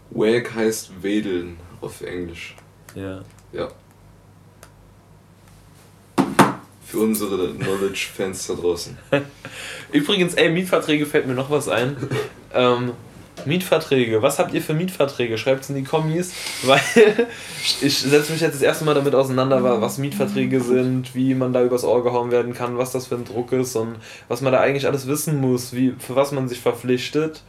Wag 0.10 0.56
heißt 0.56 1.04
wedeln 1.04 1.58
auf 1.82 2.02
Englisch. 2.02 2.56
Ja. 2.96 3.22
Ja. 3.52 3.68
Für 6.88 7.00
unsere 7.00 7.54
Knowledge-Fans 7.54 8.48
da 8.48 8.54
draußen. 8.54 8.98
Übrigens, 9.92 10.36
ey, 10.36 10.50
Mietverträge 10.50 11.06
fällt 11.06 11.28
mir 11.28 11.34
noch 11.34 11.50
was 11.50 11.68
ein. 11.68 11.98
ähm, 12.54 12.94
Mietverträge, 13.46 14.22
was 14.22 14.40
habt 14.40 14.54
ihr 14.54 14.62
für 14.62 14.74
Mietverträge? 14.74 15.38
Schreibt 15.38 15.64
es 15.64 15.70
in 15.70 15.76
die 15.76 15.84
Kommis, 15.84 16.34
weil 16.64 16.80
ich 17.82 18.00
setze 18.00 18.32
mich 18.32 18.42
jetzt 18.42 18.56
das 18.56 18.62
erste 18.62 18.84
Mal 18.86 18.96
damit 18.96 19.14
auseinander, 19.16 19.64
wa- 19.64 19.80
was 19.82 19.98
Mietverträge 19.98 20.60
sind, 20.62 21.14
wie 21.14 21.36
man 21.36 21.54
da 21.54 21.62
übers 21.64 21.84
Ohr 21.84 22.04
gehauen 22.04 22.32
werden 22.32 22.54
kann, 22.54 22.78
was 22.78 22.92
das 22.94 23.08
für 23.08 23.16
ein 23.16 23.26
Druck 23.26 23.52
ist 23.52 23.76
und 23.76 23.98
was 24.28 24.42
man 24.42 24.54
da 24.54 24.60
eigentlich 24.62 24.88
alles 24.88 25.08
wissen 25.08 25.40
muss, 25.40 25.74
wie, 25.74 25.94
für 26.00 26.16
was 26.16 26.32
man 26.32 26.48
sich 26.48 26.60
verpflichtet. 26.60 27.44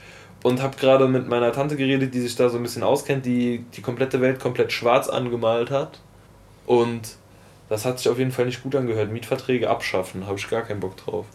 Und 0.45 0.63
habe 0.63 0.77
gerade 0.77 1.09
mit 1.09 1.29
meiner 1.29 1.53
Tante 1.53 1.75
geredet, 1.75 2.15
die 2.15 2.21
sich 2.21 2.37
da 2.37 2.49
so 2.49 2.59
ein 2.59 2.63
bisschen 2.63 2.85
auskennt, 2.85 3.25
die 3.27 3.65
die 3.77 3.83
komplette 3.83 4.21
Welt 4.21 4.39
komplett 4.39 4.73
schwarz 4.73 5.09
angemalt 5.09 5.71
hat. 5.71 5.99
Und 6.65 7.01
das 7.69 7.85
hat 7.85 7.99
sich 7.99 8.09
auf 8.09 8.19
jeden 8.19 8.33
Fall 8.33 8.47
nicht 8.47 8.63
gut 8.63 8.75
angehört. 8.75 9.11
Mietverträge 9.11 9.69
abschaffen, 9.69 10.27
habe 10.27 10.39
ich 10.39 10.49
gar 10.49 10.63
keinen 10.63 10.81
Bock 10.81 10.97
drauf. 10.97 11.27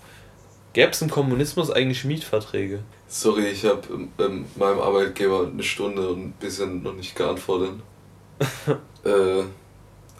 Gäbe 0.74 0.91
es 0.91 1.01
im 1.03 1.09
Kommunismus 1.09 1.69
eigentlich 1.69 2.03
Mietverträge? 2.03 2.80
Sorry, 3.07 3.45
ich 3.45 3.63
habe 3.65 3.81
ähm, 4.18 4.45
meinem 4.56 4.80
Arbeitgeber 4.80 5.47
eine 5.47 5.62
Stunde 5.62 6.09
und 6.09 6.25
ein 6.25 6.31
bisschen 6.39 6.81
noch 6.81 6.95
nicht 6.95 7.15
geantwortet. 7.15 7.75
äh, 9.06 9.44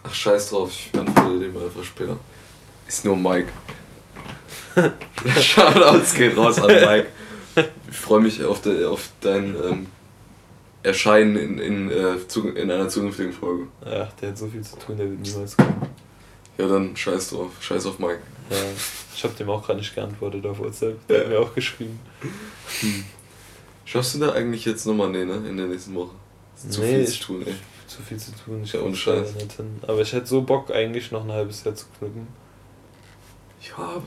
ach, 0.04 0.14
scheiß 0.14 0.50
drauf, 0.50 0.70
ich 0.70 0.96
antworte 0.96 1.40
dem 1.40 1.56
einfach 1.56 1.82
später. 1.82 2.16
Ist 2.86 3.04
nur 3.04 3.16
Mike. 3.16 3.48
Shoutouts 5.40 6.14
geht 6.14 6.36
raus 6.36 6.58
an 6.60 6.68
Mike. 6.68 7.08
Ich 7.90 7.96
freue 7.96 8.20
mich 8.20 8.44
auf, 8.44 8.60
de, 8.62 8.84
auf 8.84 9.08
dein 9.20 9.56
ähm, 9.56 9.86
Erscheinen 10.84 11.36
in, 11.36 11.58
in, 11.58 11.90
äh, 11.90 12.16
in 12.56 12.70
einer 12.70 12.88
zukünftigen 12.88 13.32
Folge. 13.32 13.66
Ach, 13.84 14.12
der 14.20 14.28
hat 14.28 14.38
so 14.38 14.46
viel 14.46 14.62
zu 14.62 14.76
tun, 14.78 14.96
der 14.96 15.10
wird 15.10 15.20
niemals 15.20 15.56
kommen. 15.56 15.74
Ja, 16.58 16.68
dann 16.68 16.96
scheiß 16.96 17.30
drauf. 17.30 17.50
Scheiß 17.60 17.86
auf 17.86 17.98
Mike. 17.98 18.20
Ja, 18.50 18.56
ich 19.14 19.24
habe 19.24 19.34
dem 19.34 19.48
auch 19.50 19.64
gerade 19.64 19.78
nicht 19.80 19.94
geantwortet 19.94 20.44
auf 20.46 20.58
WhatsApp. 20.58 21.06
Der 21.08 21.20
hat 21.20 21.28
mir 21.28 21.40
auch 21.40 21.54
geschrieben. 21.54 21.98
Schaffst 23.84 24.14
du 24.14 24.18
da 24.20 24.32
eigentlich 24.32 24.64
jetzt 24.64 24.86
nochmal? 24.86 25.10
Nee, 25.10 25.24
ne? 25.24 25.34
In 25.48 25.56
der 25.56 25.66
nächsten 25.66 25.94
Woche. 25.94 26.10
Zu 26.68 26.80
Nee, 26.80 26.96
viel 27.04 27.06
zu 27.08 27.20
tun, 27.24 27.42
ey. 27.46 27.54
Zu 27.86 28.02
viel 28.02 28.16
zu 28.18 28.32
tun, 28.32 28.62
ich 28.62 28.72
Ja, 28.72 28.80
leider 28.80 28.94
Scheiß. 28.94 29.34
nicht 29.34 29.52
hin. 29.52 29.78
Aber 29.86 30.00
ich 30.00 30.12
hätte 30.12 30.26
so 30.26 30.42
Bock, 30.42 30.70
eigentlich 30.70 31.10
noch 31.10 31.24
ein 31.24 31.32
halbes 31.32 31.64
Jahr 31.64 31.74
zu 31.74 31.86
knippen. 31.98 32.26
Ja, 33.76 34.02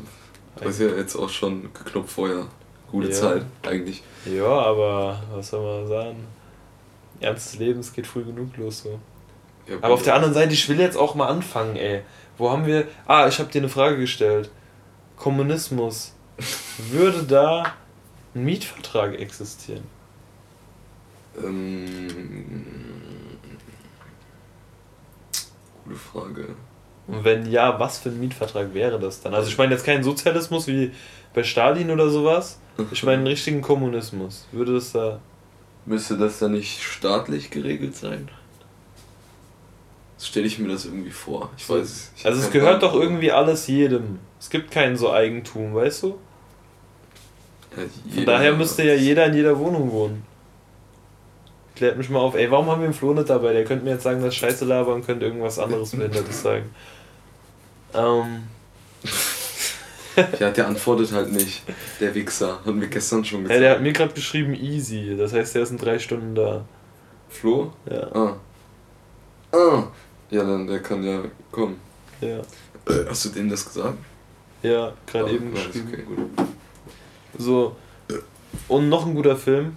du 0.55 0.65
hast 0.65 0.79
ja 0.79 0.87
jetzt 0.87 1.15
auch 1.15 1.29
schon 1.29 1.63
geknupft 1.73 2.11
vorher. 2.11 2.47
Gute 2.91 3.07
Ja. 3.09 3.13
Zeit, 3.13 3.45
eigentlich. 3.63 4.01
Ja, 4.25 4.45
aber 4.47 5.21
was 5.33 5.49
soll 5.49 5.81
man 5.81 5.87
sagen? 5.87 6.17
Ernstes 7.19 7.59
Leben, 7.59 7.79
es 7.81 7.91
geht 7.91 8.07
früh 8.07 8.23
genug 8.23 8.55
los 8.57 8.83
so. 8.83 8.99
Ja, 9.67 9.75
Aber 9.81 9.93
auf 9.93 10.03
der 10.03 10.15
anderen 10.15 10.33
Seite, 10.33 10.53
ich 10.53 10.67
will 10.69 10.79
jetzt 10.79 10.97
auch 10.97 11.15
mal 11.15 11.27
anfangen, 11.27 11.75
ey. 11.75 12.01
Wo 12.37 12.51
haben 12.51 12.65
wir. 12.65 12.87
Ah, 13.05 13.27
ich 13.27 13.39
habe 13.39 13.51
dir 13.51 13.59
eine 13.59 13.69
Frage 13.69 13.97
gestellt. 13.97 14.49
Kommunismus. 15.17 16.13
Würde 16.77 17.23
da 17.23 17.73
ein 18.35 18.43
Mietvertrag 18.45 19.19
existieren? 19.19 19.83
Ähm, 21.43 22.65
gute 25.83 25.95
Frage. 25.95 26.47
Und 27.07 27.23
wenn 27.23 27.49
ja, 27.49 27.79
was 27.79 27.99
für 27.99 28.09
ein 28.09 28.19
Mietvertrag 28.19 28.73
wäre 28.73 28.99
das 28.99 29.21
dann? 29.21 29.33
Also 29.33 29.49
ich 29.49 29.57
meine 29.57 29.73
jetzt 29.73 29.85
keinen 29.85 30.03
Sozialismus 30.03 30.67
wie 30.67 30.91
bei 31.33 31.43
Stalin 31.43 31.89
oder 31.89 32.09
sowas. 32.09 32.59
Ich 32.91 33.03
meine 33.03 33.19
einen 33.19 33.27
richtigen 33.35 33.61
Kommunismus. 33.61 34.47
Würde 34.51 34.73
das 34.73 34.91
da. 34.91 35.19
Müsste 35.85 36.17
das 36.17 36.39
dann 36.39 36.51
nicht 36.51 36.83
staatlich 36.83 37.49
geregelt 37.49 37.95
sein? 37.95 38.29
Stelle 40.19 40.47
ich 40.47 40.57
mir 40.59 40.69
das 40.69 40.85
irgendwie 40.85 41.11
vor. 41.11 41.51
Ich 41.57 41.69
weiß 41.69 42.11
ich 42.17 42.25
Also 42.25 42.39
es 42.39 42.51
gehört 42.51 42.79
Plan. 42.79 42.91
doch 42.91 42.99
irgendwie 42.99 43.31
alles 43.31 43.67
jedem. 43.67 44.19
Es 44.39 44.49
gibt 44.49 44.71
kein 44.71 44.97
so 44.97 45.11
Eigentum, 45.11 45.75
weißt 45.75 46.03
du? 46.03 46.17
Ja, 47.75 47.83
Von 48.15 48.25
daher 48.25 48.53
müsste 48.53 48.83
ja 48.83 48.95
jeder 48.95 49.27
in 49.27 49.35
jeder 49.35 49.57
Wohnung 49.59 49.91
wohnen. 49.91 50.23
Klärt 51.75 51.97
mich 51.97 52.09
mal 52.09 52.19
auf. 52.19 52.33
Ey, 52.33 52.49
warum 52.49 52.67
haben 52.71 52.81
wir 52.81 52.87
den 52.87 52.93
Flo 52.95 53.13
nicht 53.13 53.29
dabei? 53.29 53.53
Der 53.53 53.63
könnte 53.65 53.85
mir 53.85 53.91
jetzt 53.91 54.03
sagen, 54.03 54.23
dass 54.23 54.35
Scheiße 54.35 54.65
labern 54.65 54.95
und 54.95 55.05
könnte 55.05 55.25
irgendwas 55.25 55.59
anderes 55.59 55.91
Behindertes 55.95 56.41
sagen. 56.41 56.71
Ähm, 57.93 58.43
Ja, 60.39 60.49
der 60.49 60.67
antwortet 60.67 61.11
halt 61.11 61.31
nicht. 61.31 61.61
Der 61.99 62.15
Wichser. 62.15 62.59
Haben 62.65 62.81
wir 62.81 62.87
gestern 62.87 63.23
schon 63.23 63.41
ja, 63.41 63.47
gesagt. 63.49 63.61
der 63.61 63.71
hat 63.73 63.81
mir 63.81 63.93
gerade 63.93 64.13
geschrieben 64.13 64.55
easy. 64.55 65.15
Das 65.15 65.33
heißt, 65.33 65.53
der 65.53 65.61
ist 65.61 65.69
in 65.69 65.77
drei 65.77 65.99
Stunden 65.99 66.33
da. 66.33 66.65
Flo? 67.29 67.71
Ja, 67.91 68.07
Ah. 68.15 68.35
Ah. 69.51 69.83
Ja, 70.29 70.43
dann 70.43 70.67
der 70.67 70.81
kann 70.81 71.03
ja 71.03 71.21
kommen. 71.51 71.79
ja. 72.21 72.39
Äh, 72.89 73.05
hast 73.09 73.25
du 73.25 73.29
dem 73.29 73.49
das 73.49 73.65
gesagt? 73.65 73.97
Ja, 74.63 74.93
gerade 75.05 75.25
Ah, 75.25 75.29
eben 75.29 75.51
nice, 75.53 75.65
geschrieben. 75.67 75.89
Okay, 75.93 76.03
gut. 76.03 76.47
So. 77.37 77.75
Und 78.69 78.89
noch 78.89 79.05
ein 79.05 79.13
guter 79.13 79.35
Film. 79.35 79.75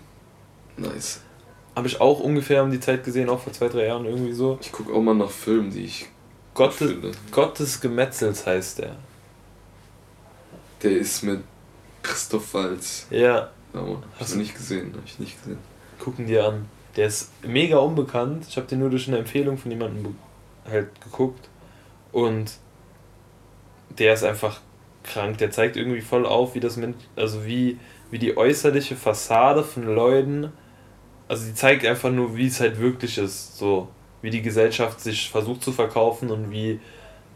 Nice. 0.77 1.21
Habe 1.77 1.87
ich 1.89 2.01
auch 2.01 2.21
ungefähr 2.21 2.63
um 2.63 2.71
die 2.71 2.81
Zeit 2.81 3.05
gesehen, 3.05 3.29
auch 3.29 3.41
vor 3.41 3.53
zwei, 3.53 3.69
drei 3.69 3.87
Jahren 3.87 4.05
irgendwie 4.07 4.33
so. 4.33 4.59
Ich 4.61 4.71
gucke 4.73 4.93
auch 4.93 5.01
mal 5.03 5.15
nach 5.15 5.31
Filmen, 5.31 5.71
die 5.71 5.85
ich 5.85 6.07
Gott, 6.55 6.73
finde. 6.73 7.11
Gott 7.31 7.59
des 7.59 7.81
Gemetzels 7.81 8.47
heißt 8.47 8.79
der. 8.79 8.97
Der 10.83 10.93
ist 10.93 11.23
mit 11.23 11.41
Christoph 12.03 12.55
Walz. 12.55 13.07
Ja, 13.11 13.51
Mann. 13.73 14.03
Hast 14.19 14.35
du 14.35 14.39
nicht 14.39 14.55
gesehen? 14.55 14.93
Hab 14.97 15.05
ich 15.05 15.19
nicht 15.19 15.39
gesehen. 15.43 15.59
gucken 15.99 16.27
dir 16.27 16.47
an. 16.47 16.67
Der 16.97 17.07
ist 17.07 17.31
mega 17.45 17.79
unbekannt. 17.79 18.47
Ich 18.49 18.57
habe 18.57 18.67
den 18.67 18.79
nur 18.81 18.91
durch 18.91 19.07
eine 19.09 19.19
Empfehlung 19.19 19.59
von 19.59 19.71
jemandem 19.71 20.17
halt 20.71 21.01
geguckt. 21.01 21.49
Und 22.13 22.53
der 23.99 24.15
ist 24.15 24.25
einfach 24.25 24.61
krank. 25.05 25.39
Der 25.39 25.51
zeigt 25.51 25.77
irgendwie 25.77 26.01
voll 26.01 26.27
auf, 26.27 26.55
wie 26.55 26.61
das 26.61 26.77
Men 26.77 26.95
also 27.17 27.45
wie, 27.45 27.79
wie 28.11 28.19
die 28.19 28.37
äußerliche 28.37 28.97
Fassade 28.97 29.63
von 29.63 29.85
Leuten, 29.87 30.53
also 31.29 31.47
die 31.47 31.55
zeigt 31.55 31.87
einfach 31.87 32.11
nur, 32.11 32.37
wie 32.37 32.47
es 32.47 32.61
halt 32.61 32.81
wirklich 32.81 33.17
ist. 33.19 33.57
So, 33.57 33.89
wie 34.23 34.31
die 34.31 34.43
Gesellschaft 34.43 35.01
sich 35.01 35.31
versucht 35.31 35.63
zu 35.63 35.73
verkaufen 35.73 36.31
und 36.31 36.51
wie 36.51 36.81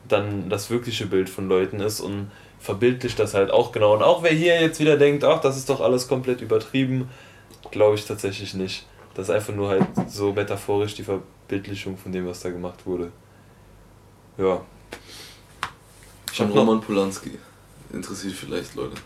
dann 0.09 0.51
das 0.51 0.71
wirkliche 0.71 1.07
Bild 1.07 1.31
von 1.31 1.49
Leuten 1.49 1.81
ist 1.81 2.01
und 2.01 2.31
verbildlicht 2.59 3.19
das 3.19 3.35
halt 3.35 3.51
auch 3.51 3.73
genau. 3.73 3.95
Und 3.95 4.03
auch 4.03 4.23
wer 4.23 4.33
hier 4.33 4.61
jetzt 4.61 4.81
wieder 4.81 4.97
denkt, 4.97 5.25
ach, 5.25 5.41
das 5.41 5.57
ist 5.57 5.71
doch 5.71 5.81
alles 5.81 6.09
komplett 6.09 6.41
übertrieben, 6.41 7.09
glaube 7.71 7.95
ich 7.95 8.05
tatsächlich 8.05 8.55
nicht. 8.55 8.87
Das 9.15 9.29
ist 9.29 9.35
einfach 9.35 9.55
nur 9.55 9.69
halt 9.69 9.87
so 10.09 10.33
metaphorisch 10.33 10.95
die 10.95 11.05
Verbildlichung 11.05 11.97
von 11.97 12.11
dem, 12.13 12.27
was 12.27 12.41
da 12.41 12.51
gemacht 12.51 12.85
wurde. 12.87 13.13
Ja. 14.39 14.61
Ich 16.31 16.39
Von 16.39 16.51
Roman 16.51 16.81
Polanski. 16.81 17.39
Interessiert 17.93 18.35
vielleicht 18.35 18.75
Leute. 18.75 18.97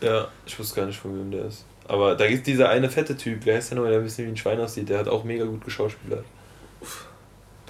ja, 0.00 0.28
ich 0.44 0.58
wusste 0.58 0.76
gar 0.80 0.86
nicht, 0.86 0.98
von 0.98 1.16
wem 1.16 1.30
der 1.30 1.44
ist. 1.46 1.64
Aber 1.86 2.14
da 2.16 2.26
gibt 2.26 2.46
dieser 2.46 2.68
eine 2.68 2.88
fette 2.90 3.16
Typ, 3.16 3.40
wer 3.44 3.56
heißt 3.56 3.70
der 3.70 3.76
nochmal, 3.76 3.92
der 3.92 4.00
ein 4.00 4.04
bisschen 4.04 4.26
wie 4.26 4.30
ein 4.30 4.36
Schwein 4.36 4.60
aussieht, 4.60 4.88
der 4.88 4.98
hat 4.98 5.08
auch 5.08 5.24
mega 5.24 5.44
gut 5.44 5.64
geschauspielert. 5.64 6.24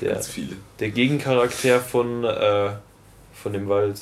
Der, 0.00 0.14
Ganz 0.14 0.28
viele. 0.28 0.56
der 0.80 0.90
Gegencharakter 0.90 1.80
von, 1.80 2.24
äh, 2.24 2.70
von 3.34 3.52
dem 3.52 3.68
Wald. 3.68 4.00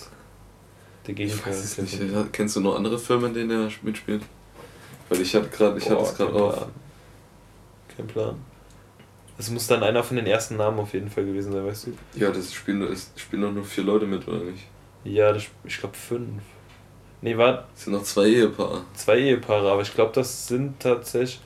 Der 1.06 1.14
Gegencharakter. 1.14 1.82
nicht. 1.82 2.32
Kennst 2.32 2.56
du 2.56 2.60
noch 2.60 2.76
andere 2.76 2.98
Filme, 2.98 3.28
in 3.28 3.34
denen 3.34 3.50
er 3.50 3.70
mitspielt? 3.82 4.22
Weil 5.08 5.20
ich 5.20 5.34
hatte 5.34 5.48
gerade, 5.48 5.78
ich 5.78 5.90
hatte 5.90 6.02
es 6.02 6.14
gerade 6.14 6.32
auf. 6.34 6.54
Plan. 6.56 6.70
Kein 7.96 8.06
Plan. 8.06 8.36
Es 9.40 9.50
muss 9.50 9.66
dann 9.66 9.82
einer 9.82 10.04
von 10.04 10.16
den 10.18 10.26
ersten 10.26 10.56
Namen 10.58 10.78
auf 10.78 10.92
jeden 10.92 11.08
Fall 11.08 11.24
gewesen 11.24 11.52
sein, 11.52 11.64
weißt 11.64 11.86
du? 11.86 11.92
Ja, 12.14 12.30
das 12.30 12.52
spielen, 12.52 12.80
nur- 12.80 12.90
es 12.90 13.10
spielen 13.16 13.40
noch 13.42 13.52
nur 13.52 13.64
vier 13.64 13.84
Leute 13.84 14.04
mit, 14.06 14.28
oder 14.28 14.38
nicht? 14.40 14.66
Ja, 15.02 15.32
das, 15.32 15.44
ich 15.64 15.78
glaube 15.78 15.96
fünf. 15.96 16.42
Nee, 17.22 17.36
war 17.38 17.66
Es 17.74 17.84
sind 17.84 17.94
noch 17.94 18.02
zwei 18.02 18.26
Ehepaare. 18.26 18.82
zwei 18.94 19.18
Ehepaare, 19.18 19.72
aber 19.72 19.80
ich 19.82 19.94
glaube, 19.94 20.12
das 20.14 20.46
sind 20.46 20.78
tatsächlich. 20.78 21.40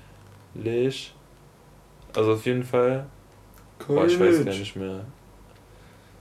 Also 2.17 2.33
auf 2.33 2.45
jeden 2.47 2.65
Fall. 2.65 3.07
Boah, 3.87 4.07
ich 4.07 4.19
weiß 4.19 4.45
gar 4.45 4.55
nicht 4.55 4.75
mehr. 4.77 5.05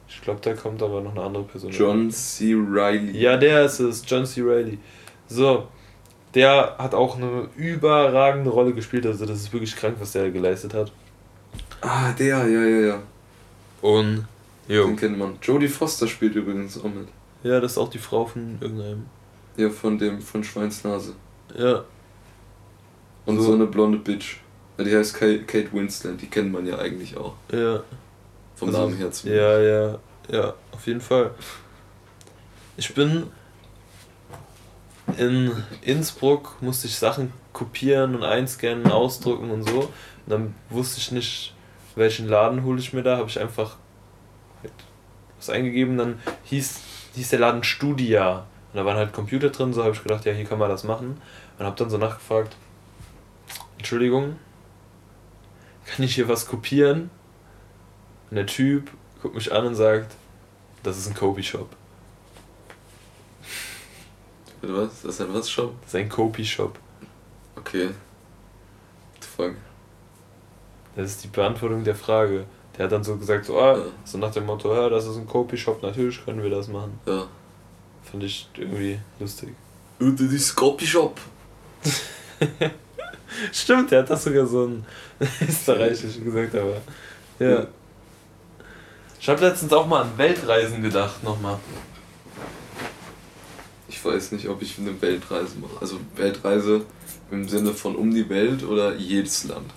Ich 0.07 0.21
glaube, 0.21 0.41
da 0.41 0.53
kommt 0.53 0.81
aber 0.83 1.01
noch 1.01 1.11
eine 1.11 1.21
andere 1.23 1.43
Person. 1.43 1.71
John 1.71 2.11
C. 2.11 2.53
Reilly. 2.55 3.17
Ja, 3.19 3.35
der 3.37 3.65
ist 3.65 3.79
es, 3.79 4.03
John 4.05 4.25
C. 4.27 4.41
Reilly. 4.43 4.77
So, 5.27 5.67
der 6.35 6.75
hat 6.77 6.93
auch 6.93 7.17
eine 7.17 7.47
überragende 7.55 8.51
Rolle 8.51 8.73
gespielt, 8.73 9.07
also 9.07 9.25
das 9.25 9.37
ist 9.39 9.53
wirklich 9.53 9.75
krank, 9.75 9.95
was 9.99 10.11
der 10.11 10.29
geleistet 10.29 10.75
hat. 10.75 10.91
Ah, 11.83 12.11
der, 12.13 12.47
ja, 12.47 12.63
ja, 12.63 12.87
ja. 12.87 13.03
Und, 13.81 14.25
jo. 14.67 14.85
Den 14.87 14.95
kennt 14.95 15.17
man. 15.17 15.37
Jodie 15.41 15.67
Foster 15.67 16.07
spielt 16.07 16.35
übrigens 16.35 16.77
auch 16.79 16.83
mit. 16.85 17.07
Ja, 17.43 17.59
das 17.59 17.73
ist 17.73 17.77
auch 17.77 17.89
die 17.89 17.97
Frau 17.97 18.25
von 18.25 18.57
irgendeinem. 18.61 19.05
Ja, 19.57 19.69
von 19.69 19.97
dem, 19.97 20.21
von 20.21 20.43
Schweinsnase. 20.43 21.13
Ja. 21.57 21.83
Und 23.25 23.37
So. 23.37 23.43
so, 23.43 23.53
eine 23.53 23.65
blonde 23.67 23.97
Bitch. 23.97 24.37
Die 24.79 24.95
heißt 24.95 25.13
Kate, 25.13 25.43
Kate 25.43 25.71
Winslet, 25.73 26.19
die 26.21 26.27
kennt 26.27 26.51
man 26.51 26.65
ja 26.65 26.79
eigentlich 26.79 27.15
auch. 27.17 27.35
Ja. 27.51 27.83
Vom 28.55 28.69
Also, 28.69 28.79
Namen 28.81 28.97
her 28.97 29.11
zumindest. 29.11 29.45
Ja, 29.45 29.59
ja, 29.61 29.99
ja, 30.29 30.53
auf 30.71 30.87
jeden 30.87 31.01
Fall. 31.01 31.31
Ich 32.77 32.93
bin 32.95 33.27
in 35.17 35.51
Innsbruck, 35.81 36.55
musste 36.61 36.87
ich 36.87 36.95
Sachen 36.97 37.31
kopieren 37.51 38.15
und 38.15 38.23
einscannen, 38.23 38.87
ausdrucken 38.91 39.51
und 39.51 39.63
so. 39.69 39.79
Und 39.79 39.91
dann 40.27 40.55
wusste 40.69 40.99
ich 40.99 41.11
nicht, 41.11 41.53
welchen 41.95 42.27
Laden 42.27 42.63
hole 42.63 42.79
ich 42.79 42.93
mir 42.93 43.03
da, 43.03 43.17
habe 43.17 43.29
ich 43.29 43.39
einfach 43.39 43.77
halt 44.61 44.73
was 45.37 45.49
eingegeben. 45.49 45.97
Dann 45.97 46.19
hieß, 46.43 46.81
hieß 47.15 47.29
der 47.29 47.39
Laden 47.39 47.63
Studia. 47.63 48.45
Und 48.71 48.77
da 48.77 48.85
waren 48.85 48.97
halt 48.97 49.13
Computer 49.13 49.49
drin, 49.49 49.73
so 49.73 49.83
habe 49.83 49.93
ich 49.93 50.01
gedacht, 50.01 50.25
ja, 50.25 50.33
hier 50.33 50.45
kann 50.45 50.59
man 50.59 50.69
das 50.69 50.83
machen. 50.83 51.21
Und 51.57 51.65
habe 51.65 51.75
dann 51.75 51.89
so 51.89 51.97
nachgefragt, 51.97 52.55
Entschuldigung, 53.77 54.37
kann 55.85 56.05
ich 56.05 56.15
hier 56.15 56.27
was 56.27 56.47
kopieren? 56.47 57.09
Und 58.29 58.37
der 58.37 58.47
Typ 58.47 58.89
guckt 59.21 59.35
mich 59.35 59.51
an 59.51 59.65
und 59.65 59.75
sagt, 59.75 60.15
das 60.81 60.97
ist 60.97 61.07
ein 61.07 61.13
Kopi-Shop. 61.13 61.69
Was? 64.61 65.01
Das 65.01 65.15
ist 65.15 65.21
ein 65.21 65.33
was 65.33 65.49
Shop? 65.49 65.75
Das 65.81 65.89
ist 65.89 65.95
ein 65.95 66.09
Kopi-Shop. 66.09 66.79
Okay. 67.57 67.87
What 67.87 67.95
the 69.21 69.27
fuck? 69.27 69.55
Das 70.95 71.09
ist 71.09 71.23
die 71.23 71.27
Beantwortung 71.27 71.83
der 71.83 71.95
Frage. 71.95 72.45
Der 72.77 72.85
hat 72.85 72.91
dann 72.91 73.03
so 73.03 73.15
gesagt, 73.17 73.45
so, 73.45 73.59
ah, 73.59 73.77
Ja. 73.77 73.83
so 74.03 74.17
nach 74.17 74.31
dem 74.31 74.45
Motto, 74.45 74.73
ja, 74.73 74.89
das 74.89 75.05
ist 75.07 75.17
ein 75.17 75.27
Kopi-Shop, 75.27 75.81
natürlich 75.83 76.23
können 76.25 76.41
wir 76.41 76.49
das 76.49 76.67
machen. 76.67 76.99
Ja. 77.05 77.27
Fand 78.03 78.23
ich 78.23 78.49
irgendwie 78.57 78.99
lustig. 79.19 79.49
Und 79.99 80.19
das 80.19 80.31
ist 80.31 80.55
Copy 80.55 80.85
Shop. 80.85 81.19
Stimmt, 83.51 83.91
der 83.91 83.99
hat 83.99 84.09
das 84.09 84.23
sogar 84.23 84.45
so 84.45 84.65
ein 84.65 84.85
österreichisch 85.47 86.23
gesagt, 86.23 86.55
aber. 86.55 86.77
Ja. 87.39 87.67
Ich 89.19 89.29
habe 89.29 89.41
letztens 89.45 89.71
auch 89.73 89.87
mal 89.87 90.01
an 90.01 90.17
Weltreisen 90.17 90.81
gedacht, 90.81 91.23
nochmal. 91.23 91.57
Ich 93.87 94.03
weiß 94.03 94.33
nicht, 94.33 94.49
ob 94.49 94.61
ich 94.61 94.77
eine 94.79 94.99
Weltreise 95.01 95.57
mache. 95.59 95.79
Also 95.79 95.97
Weltreise 96.15 96.81
im 97.31 97.47
Sinne 97.47 97.71
von 97.73 97.95
um 97.95 98.13
die 98.13 98.27
Welt 98.29 98.63
oder 98.63 98.95
jedes 98.95 99.45
Land. 99.45 99.71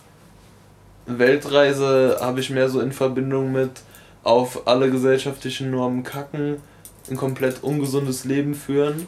Weltreise 1.07 2.19
habe 2.21 2.41
ich 2.41 2.51
mehr 2.51 2.69
so 2.69 2.81
in 2.81 2.93
Verbindung 2.93 3.53
mit 3.53 3.71
auf 4.25 4.67
alle 4.67 4.91
gesellschaftlichen 4.91 5.71
Normen 5.71 6.03
kacken, 6.03 6.61
ein 7.09 7.17
komplett 7.17 7.63
ungesundes 7.63 8.25
Leben 8.25 8.55
führen. 8.55 9.07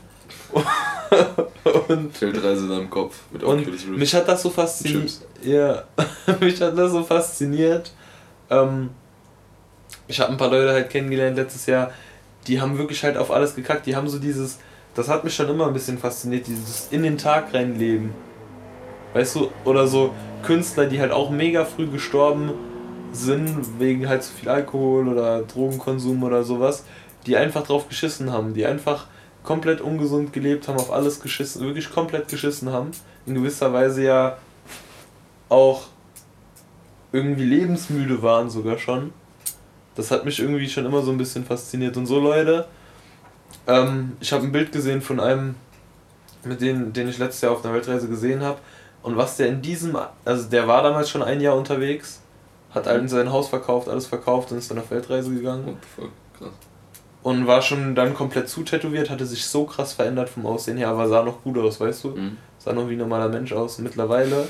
und 1.88 2.20
Weltreise 2.20 2.64
in 2.64 2.70
deinem 2.70 2.90
Kopf 2.90 3.20
mit 3.32 3.42
und 3.42 3.96
mich 3.96 4.14
hat 4.14 4.28
das 4.28 4.42
so 4.42 4.50
fasziniert. 4.50 5.12
Ja, 5.42 5.84
mich 6.40 6.60
hat 6.60 6.76
das 6.78 6.92
so 6.92 7.02
fasziniert. 7.02 7.92
Ähm, 8.50 8.90
ich 10.06 10.20
habe 10.20 10.32
ein 10.32 10.38
paar 10.38 10.50
Leute 10.50 10.72
halt 10.72 10.90
kennengelernt 10.90 11.36
letztes 11.36 11.66
Jahr, 11.66 11.90
die 12.46 12.60
haben 12.60 12.78
wirklich 12.78 13.02
halt 13.04 13.16
auf 13.16 13.30
alles 13.30 13.54
gekackt. 13.54 13.86
Die 13.86 13.96
haben 13.96 14.08
so 14.08 14.18
dieses, 14.18 14.58
das 14.94 15.08
hat 15.08 15.24
mich 15.24 15.34
schon 15.34 15.48
immer 15.48 15.66
ein 15.66 15.72
bisschen 15.72 15.98
fasziniert, 15.98 16.46
dieses 16.46 16.88
in 16.90 17.02
den 17.02 17.18
Tag 17.18 17.52
reinleben. 17.52 18.12
Weißt 19.14 19.36
du, 19.36 19.50
oder 19.64 19.86
so 19.86 20.14
Künstler, 20.42 20.86
die 20.86 21.00
halt 21.00 21.12
auch 21.12 21.30
mega 21.30 21.64
früh 21.64 21.86
gestorben 21.86 22.52
sind, 23.12 23.78
wegen 23.78 24.08
halt 24.08 24.22
zu 24.22 24.32
viel 24.32 24.48
Alkohol 24.48 25.08
oder 25.08 25.42
Drogenkonsum 25.42 26.22
oder 26.22 26.44
sowas, 26.44 26.84
die 27.26 27.36
einfach 27.36 27.66
drauf 27.66 27.88
geschissen 27.88 28.32
haben, 28.32 28.54
die 28.54 28.66
einfach 28.66 29.06
komplett 29.42 29.80
ungesund 29.80 30.32
gelebt 30.32 30.68
haben, 30.68 30.78
auf 30.78 30.92
alles 30.92 31.20
geschissen, 31.20 31.62
wirklich 31.62 31.90
komplett 31.90 32.28
geschissen 32.28 32.70
haben, 32.70 32.90
in 33.26 33.34
gewisser 33.34 33.72
Weise 33.72 34.04
ja 34.04 34.38
auch 35.48 35.86
irgendwie 37.12 37.44
lebensmüde 37.44 38.22
waren 38.22 38.50
sogar 38.50 38.78
schon. 38.78 39.12
Das 39.94 40.10
hat 40.10 40.24
mich 40.24 40.38
irgendwie 40.38 40.68
schon 40.68 40.84
immer 40.86 41.02
so 41.02 41.10
ein 41.10 41.18
bisschen 41.18 41.44
fasziniert. 41.44 41.96
Und 41.96 42.06
so 42.06 42.20
Leute, 42.20 42.66
ähm, 43.66 44.16
ich 44.20 44.32
habe 44.32 44.44
ein 44.44 44.52
Bild 44.52 44.70
gesehen 44.70 45.00
von 45.00 45.18
einem, 45.18 45.54
mit 46.44 46.60
dem, 46.60 46.92
den 46.92 47.08
ich 47.08 47.18
letztes 47.18 47.40
Jahr 47.40 47.52
auf 47.52 47.64
einer 47.64 47.74
Weltreise 47.74 48.08
gesehen 48.08 48.42
habe. 48.42 48.58
Und 49.08 49.16
was 49.16 49.38
der 49.38 49.48
in 49.48 49.62
diesem, 49.62 49.96
also 50.26 50.48
der 50.50 50.68
war 50.68 50.82
damals 50.82 51.08
schon 51.08 51.22
ein 51.22 51.40
Jahr 51.40 51.56
unterwegs, 51.56 52.20
hat 52.74 52.86
allen 52.86 53.08
sein 53.08 53.32
Haus 53.32 53.48
verkauft, 53.48 53.88
alles 53.88 54.04
verkauft 54.06 54.52
und 54.52 54.58
ist 54.58 54.70
dann 54.70 54.78
auf 54.78 54.90
Weltreise 54.90 55.32
gegangen. 55.32 55.66
What 55.66 55.76
the 55.80 56.02
fuck? 56.02 56.10
Krass. 56.38 56.50
Und 57.22 57.46
war 57.46 57.62
schon 57.62 57.94
dann 57.94 58.12
komplett 58.12 58.50
zutätowiert, 58.50 59.08
hatte 59.08 59.24
sich 59.24 59.46
so 59.46 59.64
krass 59.64 59.94
verändert 59.94 60.28
vom 60.28 60.44
Aussehen 60.44 60.76
her, 60.76 60.88
aber 60.88 61.08
sah 61.08 61.22
noch 61.22 61.42
gut 61.42 61.56
aus, 61.56 61.80
weißt 61.80 62.04
du? 62.04 62.08
Mhm. 62.10 62.36
sah 62.58 62.74
noch 62.74 62.86
wie 62.90 62.92
ein 62.96 62.98
normaler 62.98 63.30
Mensch 63.30 63.52
aus. 63.54 63.78
Und 63.78 63.84
mittlerweile, 63.84 64.46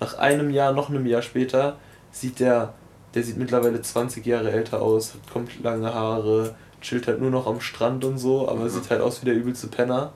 nach 0.00 0.18
einem 0.18 0.50
Jahr, 0.50 0.72
noch 0.72 0.88
einem 0.90 1.06
Jahr 1.06 1.22
später, 1.22 1.76
sieht 2.10 2.40
der, 2.40 2.72
der 3.14 3.22
sieht 3.22 3.36
mittlerweile 3.36 3.80
20 3.80 4.26
Jahre 4.26 4.50
älter 4.50 4.82
aus, 4.82 5.14
hat 5.14 5.32
komplett 5.32 5.62
lange 5.62 5.94
Haare, 5.94 6.56
chillt 6.80 7.06
halt 7.06 7.20
nur 7.20 7.30
noch 7.30 7.46
am 7.46 7.60
Strand 7.60 8.04
und 8.04 8.18
so, 8.18 8.48
aber 8.48 8.64
Mhm. 8.64 8.68
sieht 8.70 8.90
halt 8.90 9.00
aus 9.00 9.22
wie 9.22 9.26
der 9.26 9.34
übelste 9.36 9.68
Penner. 9.68 10.12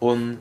Und 0.00 0.38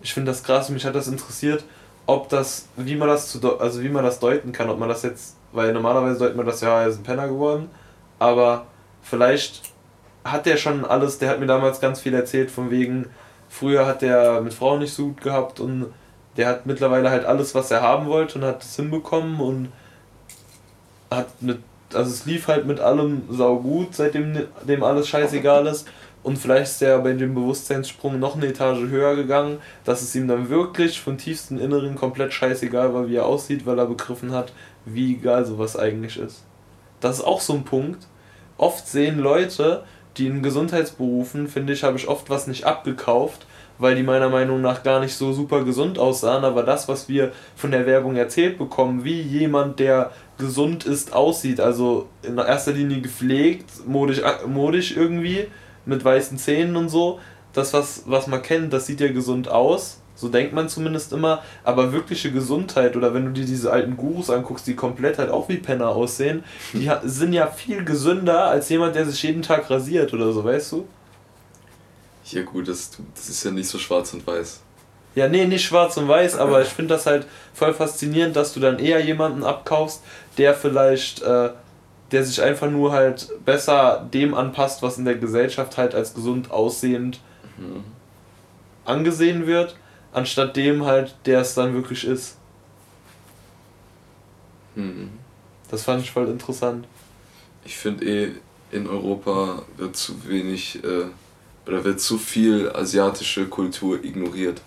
ich 0.00 0.12
finde 0.12 0.30
das 0.30 0.42
krass, 0.42 0.68
mich 0.70 0.84
hat 0.84 0.94
das 0.94 1.08
interessiert, 1.08 1.64
ob 2.06 2.28
das, 2.28 2.68
wie 2.76 2.96
man 2.96 3.08
das 3.08 3.30
zu, 3.30 3.60
also 3.60 3.82
wie 3.82 3.88
man 3.88 4.04
das 4.04 4.18
deuten 4.18 4.52
kann, 4.52 4.70
ob 4.70 4.78
man 4.78 4.88
das 4.88 5.02
jetzt, 5.02 5.36
weil 5.52 5.72
normalerweise 5.72 6.18
deutet 6.18 6.36
man 6.36 6.46
das 6.46 6.60
ja, 6.60 6.82
er 6.82 6.88
ist 6.88 6.98
ein 6.98 7.02
Penner 7.02 7.28
geworden, 7.28 7.68
aber 8.18 8.66
vielleicht 9.02 9.62
hat 10.24 10.46
der 10.46 10.56
schon 10.56 10.84
alles, 10.84 11.18
der 11.18 11.30
hat 11.30 11.40
mir 11.40 11.46
damals 11.46 11.80
ganz 11.80 12.00
viel 12.00 12.14
erzählt 12.14 12.50
von 12.50 12.70
wegen, 12.70 13.06
früher 13.48 13.86
hat 13.86 14.02
der 14.02 14.40
mit 14.40 14.54
Frauen 14.54 14.80
nicht 14.80 14.94
so 14.94 15.08
gut 15.08 15.20
gehabt 15.22 15.60
und 15.60 15.86
der 16.36 16.48
hat 16.48 16.66
mittlerweile 16.66 17.10
halt 17.10 17.24
alles, 17.24 17.54
was 17.54 17.70
er 17.70 17.82
haben 17.82 18.06
wollte 18.06 18.38
und 18.38 18.44
hat 18.44 18.62
es 18.62 18.76
hinbekommen 18.76 19.40
und 19.40 19.72
hat 21.10 21.42
mit, 21.42 21.58
also 21.92 22.10
es 22.10 22.26
lief 22.26 22.48
halt 22.48 22.66
mit 22.66 22.80
allem 22.80 23.22
sau 23.30 23.56
gut, 23.56 23.94
seitdem 23.94 24.46
dem 24.62 24.82
alles 24.82 25.08
scheißegal 25.08 25.66
ist 25.66 25.88
und 26.28 26.36
vielleicht 26.36 26.72
ist 26.72 26.82
er 26.82 26.98
bei 26.98 27.14
dem 27.14 27.34
Bewusstseinssprung 27.34 28.18
noch 28.18 28.36
eine 28.36 28.48
Etage 28.48 28.90
höher 28.90 29.16
gegangen, 29.16 29.60
dass 29.84 30.02
es 30.02 30.14
ihm 30.14 30.28
dann 30.28 30.50
wirklich 30.50 31.00
vom 31.00 31.16
tiefsten 31.16 31.58
Inneren 31.58 31.94
komplett 31.94 32.34
scheißegal 32.34 32.92
war, 32.92 33.08
wie 33.08 33.16
er 33.16 33.24
aussieht, 33.24 33.64
weil 33.64 33.78
er 33.78 33.86
begriffen 33.86 34.32
hat, 34.32 34.52
wie 34.84 35.14
egal 35.14 35.46
sowas 35.46 35.74
eigentlich 35.74 36.18
ist. 36.18 36.44
Das 37.00 37.20
ist 37.20 37.24
auch 37.24 37.40
so 37.40 37.54
ein 37.54 37.64
Punkt. 37.64 38.06
Oft 38.58 38.86
sehen 38.86 39.18
Leute, 39.18 39.84
die 40.18 40.26
in 40.26 40.42
Gesundheitsberufen, 40.42 41.48
finde 41.48 41.72
ich, 41.72 41.82
habe 41.82 41.96
ich 41.96 42.08
oft 42.08 42.28
was 42.28 42.46
nicht 42.46 42.64
abgekauft, 42.64 43.46
weil 43.78 43.94
die 43.94 44.02
meiner 44.02 44.28
Meinung 44.28 44.60
nach 44.60 44.82
gar 44.82 45.00
nicht 45.00 45.14
so 45.14 45.32
super 45.32 45.64
gesund 45.64 45.98
aussahen, 45.98 46.44
aber 46.44 46.62
das, 46.62 46.88
was 46.88 47.08
wir 47.08 47.32
von 47.56 47.70
der 47.70 47.86
Werbung 47.86 48.16
erzählt 48.16 48.58
bekommen, 48.58 49.02
wie 49.02 49.22
jemand, 49.22 49.78
der 49.78 50.10
gesund 50.36 50.84
ist, 50.84 51.14
aussieht, 51.14 51.58
also 51.58 52.06
in 52.22 52.36
erster 52.36 52.72
Linie 52.72 53.00
gepflegt, 53.00 53.86
modisch, 53.86 54.20
modisch 54.46 54.94
irgendwie, 54.94 55.46
mit 55.88 56.04
weißen 56.04 56.38
Zähnen 56.38 56.76
und 56.76 56.88
so, 56.88 57.18
das, 57.52 57.72
was, 57.72 58.02
was 58.06 58.26
man 58.26 58.42
kennt, 58.42 58.72
das 58.72 58.86
sieht 58.86 59.00
ja 59.00 59.10
gesund 59.10 59.48
aus, 59.48 60.00
so 60.14 60.28
denkt 60.28 60.52
man 60.52 60.68
zumindest 60.68 61.12
immer, 61.12 61.42
aber 61.64 61.92
wirkliche 61.92 62.32
Gesundheit 62.32 62.96
oder 62.96 63.14
wenn 63.14 63.26
du 63.26 63.30
dir 63.32 63.46
diese 63.46 63.72
alten 63.72 63.96
Gurus 63.96 64.30
anguckst, 64.30 64.66
die 64.66 64.74
komplett 64.74 65.18
halt 65.18 65.30
auch 65.30 65.48
wie 65.48 65.58
Penner 65.58 65.88
aussehen, 65.88 66.44
die 66.72 66.90
sind 67.04 67.32
ja 67.32 67.46
viel 67.46 67.84
gesünder 67.84 68.44
als 68.44 68.68
jemand, 68.68 68.96
der 68.96 69.06
sich 69.06 69.22
jeden 69.22 69.42
Tag 69.42 69.70
rasiert 69.70 70.12
oder 70.12 70.32
so, 70.32 70.44
weißt 70.44 70.72
du? 70.72 70.88
Ja 72.24 72.42
gut, 72.42 72.68
das, 72.68 72.90
das 73.14 73.28
ist 73.28 73.44
ja 73.44 73.50
nicht 73.50 73.68
so 73.68 73.78
schwarz 73.78 74.12
und 74.12 74.26
weiß. 74.26 74.60
Ja, 75.14 75.28
nee, 75.28 75.46
nicht 75.46 75.64
schwarz 75.64 75.96
und 75.96 76.08
weiß, 76.08 76.36
aber 76.36 76.62
ich 76.62 76.68
finde 76.68 76.94
das 76.94 77.06
halt 77.06 77.26
voll 77.54 77.72
faszinierend, 77.72 78.36
dass 78.36 78.52
du 78.52 78.60
dann 78.60 78.78
eher 78.78 79.04
jemanden 79.04 79.42
abkaufst, 79.42 80.02
der 80.36 80.54
vielleicht, 80.54 81.22
äh, 81.22 81.50
der 82.12 82.24
sich 82.24 82.42
einfach 82.42 82.70
nur 82.70 82.92
halt 82.92 83.28
besser 83.44 84.08
dem 84.12 84.34
anpasst, 84.34 84.82
was 84.82 84.98
in 84.98 85.04
der 85.04 85.16
Gesellschaft 85.16 85.76
halt 85.76 85.94
als 85.94 86.14
gesund 86.14 86.50
aussehend 86.50 87.20
mhm. 87.58 87.84
angesehen 88.84 89.46
wird, 89.46 89.76
anstatt 90.12 90.56
dem 90.56 90.84
halt, 90.84 91.14
der 91.26 91.40
es 91.40 91.54
dann 91.54 91.74
wirklich 91.74 92.06
ist. 92.06 92.36
Mhm. 94.74 95.10
Das 95.70 95.82
fand 95.82 96.02
ich 96.02 96.10
voll 96.10 96.28
interessant. 96.28 96.86
Ich 97.64 97.76
finde 97.76 98.04
eh, 98.06 98.32
in 98.70 98.86
Europa 98.86 99.62
wird 99.76 99.96
zu 99.96 100.26
wenig 100.26 100.82
äh, 100.82 101.06
oder 101.66 101.84
wird 101.84 102.00
zu 102.00 102.16
viel 102.16 102.70
asiatische 102.70 103.46
Kultur 103.46 104.02
ignoriert. 104.02 104.62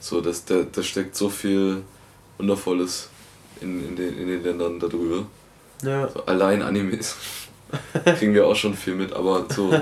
So, 0.00 0.20
dass 0.20 0.44
da, 0.44 0.62
da 0.70 0.82
steckt 0.82 1.16
so 1.16 1.30
viel 1.30 1.82
Wundervolles 2.36 3.08
in, 3.60 3.88
in, 3.88 3.96
den, 3.96 4.18
in 4.18 4.28
den 4.28 4.42
Ländern 4.42 4.78
darüber. 4.78 5.26
Ja. 5.82 6.08
So, 6.08 6.24
allein 6.26 6.62
Animes 6.62 7.16
kriegen 8.18 8.34
wir 8.34 8.46
auch 8.46 8.56
schon 8.56 8.74
viel 8.74 8.94
mit, 8.94 9.12
aber 9.12 9.46
so, 9.48 9.72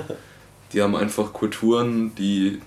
die 0.73 0.83
haben 0.83 0.97
einfach 0.97 1.33
Kulturen, 1.33 2.15
die, 2.15 2.61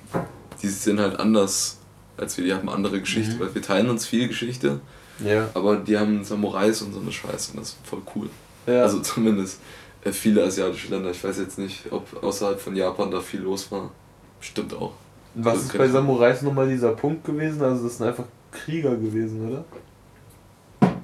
die 0.62 0.68
sind 0.68 1.00
halt 1.00 1.20
anders 1.20 1.80
als 2.18 2.38
wir, 2.38 2.44
die 2.44 2.54
haben 2.54 2.70
andere 2.70 3.00
Geschichte, 3.00 3.36
mhm. 3.36 3.40
weil 3.40 3.56
wir 3.56 3.62
teilen 3.62 3.90
uns 3.90 4.06
viel 4.06 4.28
Geschichte, 4.28 4.82
ja. 5.24 5.50
aber 5.54 5.78
die 5.78 5.98
haben 5.98 6.24
Samurais 6.24 6.82
und 6.82 6.94
so 6.94 7.00
eine 7.00 7.12
Scheiße 7.12 7.52
und 7.52 7.62
das 7.62 7.70
ist 7.70 7.78
voll 7.84 8.02
cool. 8.16 8.30
Ja. 8.68 8.84
Also 8.84 9.00
zumindest 9.00 9.60
äh, 10.04 10.12
viele 10.12 10.44
asiatische 10.44 10.90
Länder. 10.90 11.12
Ich 11.12 11.24
weiß 11.24 11.38
jetzt 11.40 11.58
nicht, 11.58 11.92
ob 11.92 12.24
außerhalb 12.24 12.60
von 12.60 12.76
Japan 12.76 13.12
da 13.12 13.20
viel 13.22 13.42
los 13.42 13.72
war. 13.72 13.92
Stimmt 14.40 14.74
auch. 14.74 14.94
Was 15.36 15.56
das 15.56 15.64
ist 15.64 15.78
bei 15.78 15.88
Samurais 15.88 16.42
nochmal 16.42 16.68
dieser 16.68 16.92
Punkt 16.92 17.26
gewesen? 17.26 17.62
Also 17.62 17.84
das 17.84 17.98
sind 17.98 18.08
einfach 18.08 18.26
Krieger 18.52 18.96
gewesen, 18.96 19.48
oder? 19.48 19.66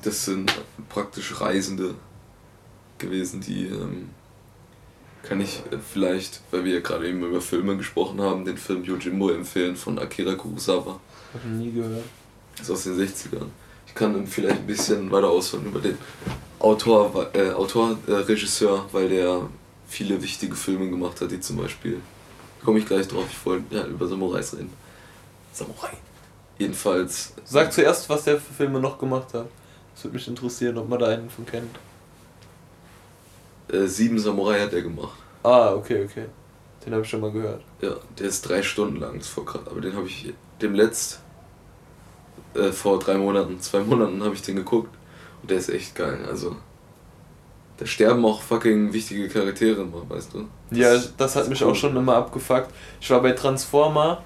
Das 0.03 0.25
sind 0.25 0.51
praktisch 0.89 1.39
Reisende 1.39 1.95
gewesen, 2.97 3.41
die 3.41 3.65
ähm, 3.67 4.09
kann 5.23 5.41
ich 5.41 5.61
äh, 5.71 5.77
vielleicht, 5.77 6.41
weil 6.51 6.63
wir 6.63 6.75
ja 6.75 6.79
gerade 6.79 7.07
eben 7.07 7.23
über 7.23 7.41
Filme 7.41 7.75
gesprochen 7.77 8.21
haben, 8.21 8.45
den 8.45 8.57
Film 8.57 8.83
Yojimbo 8.83 9.29
empfehlen 9.29 9.75
von 9.75 9.99
Akira 9.99 10.35
Kurosawa. 10.35 10.99
Hab 11.33 11.41
ich 11.43 11.51
nie 11.51 11.71
gehört. 11.71 12.03
Ist 12.59 12.71
aus 12.71 12.83
den 12.83 12.97
60ern. 12.97 13.47
Ich 13.87 13.93
kann 13.93 14.25
vielleicht 14.27 14.57
ein 14.57 14.67
bisschen 14.67 15.11
weiter 15.11 15.29
ausholen 15.29 15.67
über 15.67 15.79
den 15.79 15.97
Autor, 16.59 17.29
äh, 17.33 17.51
Autor 17.51 17.97
äh, 18.07 18.13
Regisseur, 18.13 18.85
weil 18.91 19.09
der 19.09 19.49
viele 19.87 20.21
wichtige 20.21 20.55
Filme 20.55 20.89
gemacht 20.89 21.19
hat, 21.21 21.31
die 21.31 21.39
zum 21.39 21.57
Beispiel, 21.57 22.01
komme 22.63 22.79
ich 22.79 22.85
gleich 22.85 23.07
drauf, 23.07 23.25
ich 23.29 23.45
wollte 23.45 23.75
ja, 23.75 23.85
über 23.85 24.07
Samurais 24.07 24.53
reden. 24.53 24.71
Samurai. 25.51 25.91
Jedenfalls. 26.57 27.33
Sag 27.43 27.71
zuerst, 27.73 28.09
was 28.09 28.23
der 28.23 28.39
für 28.39 28.53
Filme 28.53 28.79
noch 28.79 28.97
gemacht 28.97 29.33
hat. 29.33 29.47
Das 29.93 30.03
würde 30.03 30.15
mich 30.15 30.27
interessieren, 30.27 30.77
ob 30.77 30.89
man 30.89 30.99
da 30.99 31.07
einen 31.07 31.29
von 31.29 31.45
kennt. 31.45 31.77
Äh, 33.71 33.87
Sieben 33.87 34.19
Samurai 34.19 34.59
hat 34.59 34.73
er 34.73 34.81
gemacht. 34.81 35.17
Ah, 35.43 35.73
okay, 35.73 36.05
okay. 36.05 36.25
Den 36.85 36.93
habe 36.93 37.03
ich 37.03 37.09
schon 37.09 37.21
mal 37.21 37.31
gehört. 37.31 37.61
Ja, 37.81 37.95
der 38.19 38.27
ist 38.27 38.47
drei 38.47 38.61
Stunden 38.61 38.99
lang, 38.99 39.17
das 39.17 39.27
vor 39.27 39.45
aber 39.47 39.81
den 39.81 39.95
habe 39.95 40.07
ich 40.07 40.33
dem 40.61 40.75
letzt 40.75 41.19
äh, 42.53 42.71
vor 42.71 42.99
drei 42.99 43.17
Monaten, 43.17 43.59
zwei 43.59 43.79
Monaten 43.79 44.23
habe 44.23 44.35
ich 44.35 44.41
den 44.41 44.55
geguckt 44.55 44.93
und 45.41 45.51
der 45.51 45.57
ist 45.57 45.69
echt 45.69 45.95
geil. 45.95 46.19
Also 46.27 46.55
da 47.77 47.85
sterben 47.85 48.23
auch 48.23 48.41
fucking 48.41 48.93
wichtige 48.93 49.27
Charaktere, 49.27 49.85
weißt 50.09 50.33
du? 50.33 50.47
Ja, 50.71 50.93
das, 50.93 51.15
das 51.17 51.35
hat 51.35 51.49
mich 51.49 51.61
cool. 51.61 51.71
auch 51.71 51.75
schon 51.75 51.95
immer 51.97 52.15
abgefuckt. 52.15 52.69
Ich 53.01 53.09
war 53.09 53.21
bei 53.21 53.31
Transformer 53.31 54.23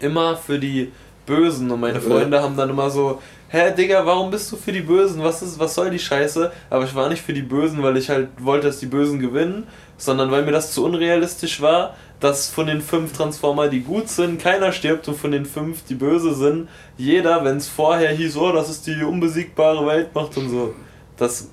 immer 0.00 0.36
für 0.36 0.58
die 0.58 0.92
Bösen 1.24 1.70
und 1.70 1.80
meine 1.80 2.00
Freunde 2.00 2.42
haben 2.42 2.56
dann 2.56 2.70
immer 2.70 2.90
so, 2.90 3.20
hä 3.56 3.74
Digga, 3.76 4.04
warum 4.04 4.30
bist 4.30 4.52
du 4.52 4.56
für 4.56 4.72
die 4.72 4.82
Bösen? 4.82 5.22
Was 5.22 5.40
ist, 5.40 5.58
was 5.58 5.74
soll 5.74 5.90
die 5.90 5.98
Scheiße? 5.98 6.52
Aber 6.68 6.84
ich 6.84 6.94
war 6.94 7.08
nicht 7.08 7.22
für 7.22 7.32
die 7.32 7.42
Bösen, 7.42 7.82
weil 7.82 7.96
ich 7.96 8.10
halt 8.10 8.28
wollte, 8.38 8.66
dass 8.66 8.80
die 8.80 8.86
Bösen 8.86 9.18
gewinnen, 9.18 9.66
sondern 9.96 10.30
weil 10.30 10.44
mir 10.44 10.52
das 10.52 10.72
zu 10.72 10.84
unrealistisch 10.84 11.62
war, 11.62 11.96
dass 12.20 12.48
von 12.48 12.66
den 12.66 12.80
fünf 12.80 13.14
Transformer, 13.14 13.68
die 13.68 13.80
gut 13.80 14.08
sind, 14.08 14.40
keiner 14.40 14.72
stirbt 14.72 15.08
und 15.08 15.16
von 15.16 15.30
den 15.30 15.46
fünf, 15.46 15.84
die 15.84 15.94
böse 15.94 16.34
sind, 16.34 16.68
jeder, 16.96 17.44
wenn 17.44 17.58
es 17.58 17.68
vorher 17.68 18.10
hieß, 18.10 18.36
oh, 18.36 18.52
das 18.52 18.70
ist 18.70 18.86
die 18.86 19.02
unbesiegbare 19.02 19.86
Weltmacht 19.86 20.36
und 20.36 20.48
so. 20.48 20.74
Das 21.16 21.48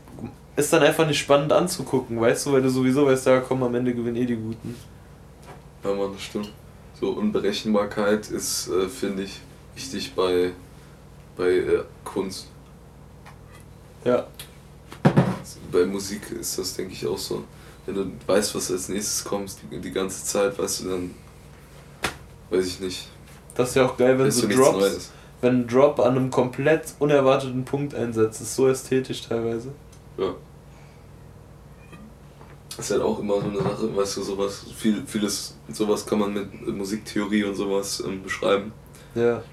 ist 0.55 0.73
dann 0.73 0.83
einfach 0.83 1.07
nicht 1.07 1.19
spannend 1.19 1.51
anzugucken, 1.51 2.19
weißt 2.19 2.45
du, 2.45 2.53
weil 2.53 2.61
du 2.61 2.69
sowieso 2.69 3.05
weißt, 3.05 3.27
ja 3.27 3.39
komm, 3.39 3.63
am 3.63 3.75
Ende 3.75 3.93
gewinnen 3.93 4.17
eh 4.17 4.25
die 4.25 4.35
Guten. 4.35 4.75
Ja, 5.83 5.93
man, 5.93 6.13
das 6.13 6.21
stimmt. 6.21 6.49
So 6.99 7.09
Unberechenbarkeit 7.11 8.29
ist, 8.29 8.69
äh, 8.69 8.87
finde 8.87 9.23
ich, 9.23 9.39
wichtig 9.75 10.13
bei, 10.15 10.51
bei 11.35 11.49
äh, 11.49 11.83
Kunst. 12.03 12.47
Ja. 14.03 14.27
Bei 15.71 15.85
Musik 15.85 16.31
ist 16.31 16.57
das, 16.57 16.75
denke 16.75 16.93
ich, 16.93 17.05
auch 17.07 17.17
so 17.17 17.43
wenn 17.85 17.95
du 17.95 18.11
weißt, 18.27 18.55
was 18.55 18.71
als 18.71 18.89
nächstes 18.89 19.23
kommt, 19.23 19.55
die, 19.71 19.91
ganze 19.91 20.23
Zeit, 20.23 20.57
weißt 20.57 20.81
du, 20.81 20.89
dann 20.89 21.11
weiß 22.49 22.65
ich 22.65 22.79
nicht. 22.79 23.07
Das 23.55 23.69
ist 23.69 23.75
ja 23.75 23.85
auch 23.85 23.97
geil, 23.97 24.17
wenn 24.17 24.29
du 24.29 24.55
Drops, 24.55 25.11
wenn 25.41 25.61
ein 25.61 25.67
Drop 25.67 25.99
an 25.99 26.15
einem 26.15 26.31
komplett 26.31 26.93
unerwarteten 26.99 27.65
Punkt 27.65 27.93
einsetzt. 27.93 28.41
Ist 28.41 28.55
so 28.55 28.67
ästhetisch 28.67 29.27
teilweise. 29.27 29.71
Ja. 30.17 30.33
Das 32.69 32.85
ist 32.85 32.91
halt 32.91 33.03
auch 33.03 33.19
immer 33.19 33.39
so 33.39 33.49
eine 33.49 33.57
Sache, 33.57 33.95
weißt 33.95 34.17
du, 34.17 34.23
sowas, 34.23 34.65
viel, 34.75 35.03
vieles, 35.05 35.55
sowas 35.71 36.05
kann 36.05 36.19
man 36.19 36.33
mit 36.33 36.67
Musiktheorie 36.67 37.43
und 37.43 37.55
sowas 37.55 38.01
ähm, 38.05 38.23
beschreiben. 38.23 38.71
Ja. 39.13 39.43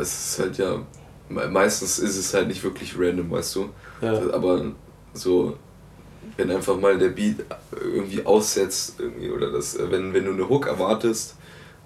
Es 0.00 0.30
ist 0.30 0.38
halt 0.38 0.58
ja, 0.58 0.80
meistens 1.28 1.98
ist 1.98 2.16
es 2.16 2.34
halt 2.34 2.48
nicht 2.48 2.62
wirklich 2.62 2.94
random, 2.98 3.30
weißt 3.30 3.54
du. 3.56 3.70
Ja. 4.00 4.32
Aber 4.32 4.72
so 5.12 5.56
wenn 6.36 6.50
einfach 6.50 6.76
mal 6.76 6.98
der 6.98 7.08
Beat 7.08 7.44
irgendwie 7.80 8.24
aussetzt 8.24 8.96
irgendwie, 8.98 9.30
oder 9.30 9.50
das, 9.50 9.78
wenn, 9.78 10.12
wenn 10.12 10.24
du 10.24 10.32
eine 10.32 10.48
Hook 10.48 10.66
erwartest 10.66 11.36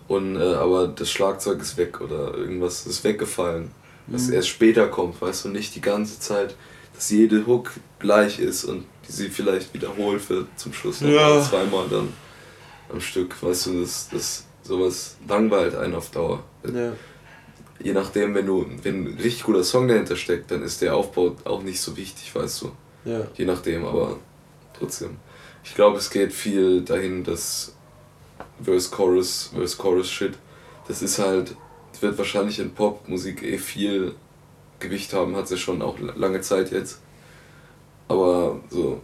und 0.06 0.36
äh, 0.36 0.54
aber 0.54 0.88
das 0.88 1.10
Schlagzeug 1.10 1.60
ist 1.60 1.76
weg 1.76 2.00
oder 2.00 2.34
irgendwas 2.34 2.86
ist 2.86 3.04
weggefallen, 3.04 3.70
mhm. 4.06 4.12
dass 4.12 4.28
erst 4.28 4.48
später 4.48 4.86
kommt, 4.88 5.20
weißt 5.20 5.44
du, 5.44 5.48
nicht 5.50 5.74
die 5.74 5.80
ganze 5.80 6.18
Zeit, 6.20 6.54
dass 6.94 7.10
jede 7.10 7.46
Hook 7.46 7.72
gleich 7.98 8.38
ist 8.38 8.64
und 8.64 8.86
die 9.06 9.12
sie 9.12 9.28
vielleicht 9.28 9.74
wiederholt 9.74 10.28
wird 10.30 10.46
zum 10.56 10.72
Schluss 10.72 11.00
noch 11.00 11.10
ja. 11.10 11.42
zweimal 11.42 11.86
dann 11.88 12.12
am 12.90 13.00
Stück, 13.00 13.40
weißt 13.42 13.66
du, 13.66 13.80
das, 13.80 14.08
das 14.10 14.44
sowas 14.62 15.16
langweilt 15.26 15.74
einen 15.74 15.94
auf 15.94 16.10
Dauer. 16.10 16.42
Ja. 16.64 16.92
Je 17.80 17.92
nachdem, 17.92 18.34
wenn 18.34 18.46
du, 18.46 18.66
wenn 18.82 19.04
ein 19.04 19.18
richtig 19.18 19.44
guter 19.44 19.62
Song 19.62 19.86
dahinter 19.86 20.16
steckt, 20.16 20.50
dann 20.50 20.62
ist 20.62 20.82
der 20.82 20.96
Aufbau 20.96 21.36
auch 21.44 21.62
nicht 21.62 21.80
so 21.80 21.96
wichtig, 21.96 22.34
weißt 22.34 22.62
du. 22.62 22.72
Ja. 23.04 23.26
Je 23.34 23.44
nachdem, 23.44 23.84
aber 23.84 24.16
trotzdem. 24.76 25.16
Ich 25.64 25.74
glaube, 25.74 25.98
es 25.98 26.10
geht 26.10 26.32
viel 26.32 26.82
dahin, 26.82 27.22
dass 27.24 27.74
Verse 28.62 28.90
Chorus, 28.90 29.50
Verse 29.54 29.76
Chorus 29.76 30.10
Shit, 30.10 30.34
das 30.88 31.02
ist 31.02 31.18
halt, 31.18 31.54
wird 32.00 32.16
wahrscheinlich 32.18 32.58
in 32.58 32.70
Popmusik 32.70 33.42
eh 33.42 33.58
viel 33.58 34.14
Gewicht 34.78 35.12
haben, 35.12 35.36
hat 35.36 35.48
sie 35.48 35.58
schon 35.58 35.82
auch 35.82 35.98
lange 35.98 36.40
Zeit 36.40 36.70
jetzt. 36.70 37.00
Aber 38.06 38.60
so, 38.70 39.00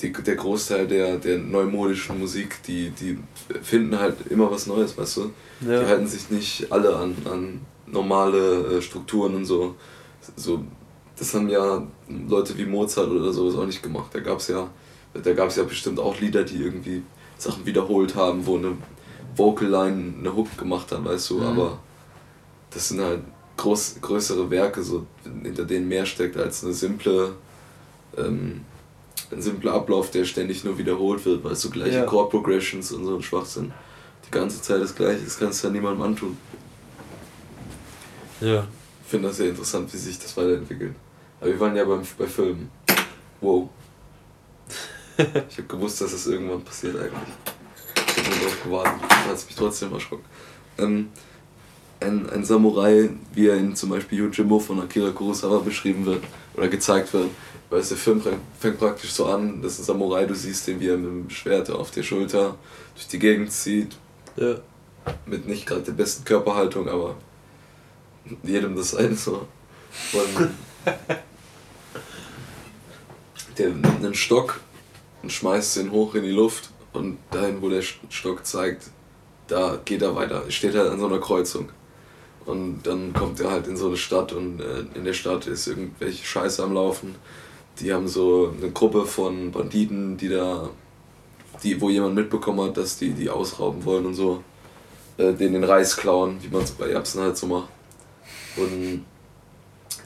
die, 0.00 0.12
der 0.12 0.36
Großteil 0.36 0.86
der, 0.86 1.16
der 1.16 1.38
neumodischen 1.38 2.18
Musik, 2.18 2.62
die, 2.66 2.90
die 2.90 3.18
finden 3.62 3.98
halt 3.98 4.26
immer 4.30 4.50
was 4.50 4.66
Neues, 4.66 4.96
weißt 4.96 5.16
du? 5.16 5.32
Ja. 5.62 5.80
Die 5.80 5.86
halten 5.86 6.06
sich 6.06 6.30
nicht 6.30 6.70
alle 6.70 6.94
an, 6.96 7.16
an 7.24 7.60
normale 7.90 8.78
äh, 8.78 8.82
Strukturen 8.82 9.34
und 9.34 9.44
so. 9.44 9.74
so. 10.36 10.62
Das 11.18 11.34
haben 11.34 11.48
ja 11.48 11.84
Leute 12.28 12.56
wie 12.56 12.64
Mozart 12.64 13.10
oder 13.10 13.32
sowas 13.32 13.56
auch 13.56 13.66
nicht 13.66 13.82
gemacht. 13.82 14.10
Da 14.12 14.20
gab 14.20 14.38
es 14.38 14.48
ja 14.48 14.68
da 15.14 15.30
ja 15.30 15.62
bestimmt 15.64 15.98
auch 15.98 16.20
Lieder, 16.20 16.44
die 16.44 16.56
irgendwie 16.56 17.02
Sachen 17.36 17.64
wiederholt 17.66 18.14
haben, 18.14 18.46
wo 18.46 18.56
eine 18.56 18.76
Vocal 19.36 19.68
Line 19.68 20.14
eine 20.18 20.34
Hook 20.34 20.56
gemacht 20.58 20.90
hat, 20.92 21.04
weißt 21.04 21.30
du, 21.30 21.38
mhm. 21.38 21.46
aber 21.46 21.78
das 22.70 22.88
sind 22.88 23.00
halt 23.00 23.22
groß, 23.56 23.96
größere 24.00 24.50
Werke, 24.50 24.82
so, 24.82 25.06
hinter 25.42 25.64
denen 25.64 25.88
mehr 25.88 26.06
steckt 26.06 26.36
als 26.36 26.64
eine 26.64 26.72
simple, 26.72 27.34
ähm, 28.16 28.62
ein 29.30 29.42
simpler 29.42 29.74
Ablauf, 29.74 30.10
der 30.10 30.24
ständig 30.24 30.64
nur 30.64 30.78
wiederholt 30.78 31.24
wird, 31.24 31.44
weißt 31.44 31.64
du, 31.64 31.70
gleiche 31.70 31.98
ja. 31.98 32.04
Chord 32.04 32.30
Progressions 32.30 32.92
und 32.92 33.04
so 33.04 33.16
ein 33.16 33.22
Schwachsinn. 33.22 33.72
Die 34.26 34.30
ganze 34.30 34.60
Zeit 34.60 34.82
das 34.82 34.94
gleiche, 34.94 35.22
das 35.24 35.38
kannst 35.38 35.62
du 35.62 35.68
ja 35.68 35.72
niemandem 35.72 36.02
antun. 36.02 36.36
Ja. 38.40 38.66
Ich 39.02 39.10
finde 39.10 39.28
das 39.28 39.38
sehr 39.38 39.48
interessant, 39.48 39.92
wie 39.92 39.96
sich 39.96 40.18
das 40.18 40.36
weiterentwickelt. 40.36 40.94
Aber 41.40 41.50
wir 41.50 41.60
waren 41.60 41.76
ja 41.76 41.84
beim, 41.84 42.02
bei 42.18 42.26
Filmen. 42.26 42.70
Wow. 43.40 43.68
ich 45.16 45.58
habe 45.58 45.68
gewusst, 45.68 46.00
dass 46.00 46.12
das 46.12 46.26
irgendwann 46.26 46.62
passiert 46.62 46.96
eigentlich. 46.96 47.34
Ich 47.94 48.24
habe 48.24 48.36
darauf 48.36 48.62
gewartet, 48.62 49.02
da 49.08 49.30
hat 49.30 49.46
mich 49.46 49.56
trotzdem 49.56 49.92
erschrocken. 49.92 50.24
Ähm, 50.78 51.08
ein, 52.00 52.30
ein 52.30 52.44
Samurai, 52.44 53.10
wie 53.34 53.48
er 53.48 53.56
in 53.56 53.74
zum 53.74 53.90
Beispiel 53.90 54.18
Yojimbo 54.18 54.58
von 54.58 54.80
Akira 54.80 55.10
Kurosawa 55.10 55.58
beschrieben 55.58 56.06
wird 56.06 56.22
oder 56.54 56.68
gezeigt 56.68 57.12
wird, 57.12 57.30
weil 57.70 57.82
der 57.82 57.96
Film 57.96 58.22
fängt 58.58 58.78
praktisch 58.78 59.12
so 59.12 59.26
an, 59.26 59.62
dass 59.62 59.78
ein 59.78 59.84
Samurai, 59.84 60.26
du 60.26 60.34
siehst 60.34 60.66
den, 60.68 60.80
wie 60.80 60.88
er 60.88 60.96
mit 60.96 61.26
dem 61.26 61.30
Schwert 61.30 61.70
auf 61.70 61.90
der 61.90 62.02
Schulter 62.02 62.56
durch 62.94 63.08
die 63.08 63.18
Gegend 63.18 63.52
zieht. 63.52 63.96
Ja. 64.36 64.56
Mit 65.26 65.46
nicht 65.46 65.66
gerade 65.66 65.82
der 65.82 65.92
besten 65.92 66.24
Körperhaltung, 66.24 66.88
aber 66.88 67.16
jedem 68.42 68.76
das 68.76 68.94
eine 68.94 69.14
so. 69.14 69.46
Und 70.12 70.50
der 73.58 73.68
nimmt 73.68 73.86
einen 73.86 74.14
Stock 74.14 74.60
und 75.22 75.32
schmeißt 75.32 75.76
den 75.76 75.90
hoch 75.90 76.14
in 76.14 76.22
die 76.22 76.30
Luft 76.30 76.70
und 76.92 77.18
dahin, 77.30 77.60
wo 77.60 77.68
der 77.68 77.82
Stock 77.82 78.46
zeigt, 78.46 78.90
da 79.48 79.78
geht 79.84 80.02
er 80.02 80.14
weiter. 80.14 80.44
Steht 80.48 80.74
halt 80.74 80.90
an 80.90 81.00
so 81.00 81.06
einer 81.06 81.18
Kreuzung. 81.18 81.70
Und 82.46 82.82
dann 82.84 83.12
kommt 83.12 83.40
er 83.40 83.50
halt 83.50 83.66
in 83.66 83.76
so 83.76 83.88
eine 83.88 83.96
Stadt 83.96 84.32
und 84.32 84.60
äh, 84.60 84.84
in 84.94 85.04
der 85.04 85.12
Stadt 85.12 85.46
ist 85.46 85.66
irgendwelche 85.66 86.24
Scheiße 86.24 86.62
am 86.62 86.72
Laufen. 86.72 87.14
Die 87.80 87.92
haben 87.92 88.08
so 88.08 88.54
eine 88.56 88.70
Gruppe 88.70 89.04
von 89.04 89.52
Banditen, 89.52 90.16
die 90.16 90.30
da, 90.30 90.70
die, 91.62 91.80
wo 91.80 91.90
jemand 91.90 92.14
mitbekommen 92.14 92.68
hat, 92.68 92.76
dass 92.78 92.98
die 92.98 93.10
die 93.10 93.28
ausrauben 93.28 93.84
wollen 93.84 94.06
und 94.06 94.14
so, 94.14 94.42
äh, 95.18 95.34
denen 95.34 95.54
den 95.54 95.64
Reis 95.64 95.96
klauen, 95.96 96.38
wie 96.40 96.48
man 96.48 96.62
es 96.62 96.70
bei 96.70 96.88
Erbsen 96.88 97.20
halt 97.20 97.36
so 97.36 97.46
macht. 97.46 97.68
Und 98.58 99.04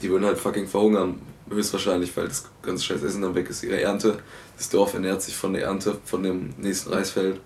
die 0.01 0.09
würden 0.09 0.25
halt 0.25 0.37
fucking 0.37 0.67
verhungern, 0.67 1.21
höchstwahrscheinlich, 1.49 2.15
weil 2.15 2.27
das 2.27 2.49
ganze 2.61 2.83
scheiß 2.83 3.03
Essen 3.03 3.21
dann 3.21 3.35
weg 3.35 3.49
ist. 3.49 3.63
Ihre 3.63 3.81
Ernte, 3.81 4.19
das 4.57 4.69
Dorf 4.69 4.93
ernährt 4.93 5.21
sich 5.21 5.35
von 5.35 5.53
der 5.53 5.63
Ernte 5.63 5.97
von 6.05 6.23
dem 6.23 6.53
nächsten 6.57 6.93
Reisfeld. 6.93 7.39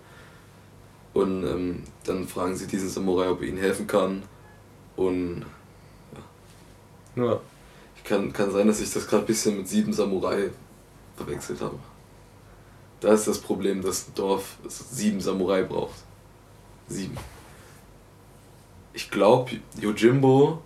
Und 1.13 1.43
ähm, 1.43 1.83
dann 2.03 2.27
fragen 2.27 2.55
sie 2.55 2.67
diesen 2.67 2.89
Samurai, 2.89 3.29
ob 3.29 3.41
er 3.41 3.47
ihnen 3.47 3.57
helfen 3.57 3.87
kann. 3.87 4.23
Und 4.95 5.45
ja. 7.15 7.23
ja. 7.23 7.39
Ich 7.95 8.03
kann, 8.03 8.31
kann 8.31 8.51
sein, 8.51 8.67
dass 8.67 8.81
ich 8.81 8.91
das 8.91 9.07
gerade 9.07 9.23
ein 9.23 9.27
bisschen 9.27 9.57
mit 9.57 9.67
sieben 9.67 9.93
Samurai 9.93 10.49
verwechselt 11.15 11.61
habe. 11.61 11.79
Da 12.99 13.13
ist 13.13 13.27
das 13.27 13.39
Problem, 13.39 13.81
dass 13.81 14.07
ein 14.07 14.15
Dorf 14.15 14.57
sieben 14.67 15.21
Samurai 15.21 15.63
braucht. 15.63 15.95
Sieben. 16.87 17.17
Ich 18.93 19.11
glaube, 19.11 19.59
Yojimbo 19.79 20.61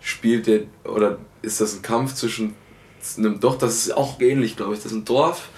spielt 0.00 0.46
der, 0.46 0.62
oder 0.84 1.18
ist 1.42 1.60
das 1.60 1.76
ein 1.76 1.82
Kampf 1.82 2.14
zwischen 2.14 2.54
einem, 3.16 3.40
doch, 3.40 3.56
das 3.58 3.86
ist 3.86 3.96
auch 3.96 4.20
ähnlich, 4.20 4.56
glaube 4.56 4.74
ich, 4.74 4.82
das 4.82 4.92
ist 4.92 4.98
ein 4.98 5.04
Dorf 5.04 5.48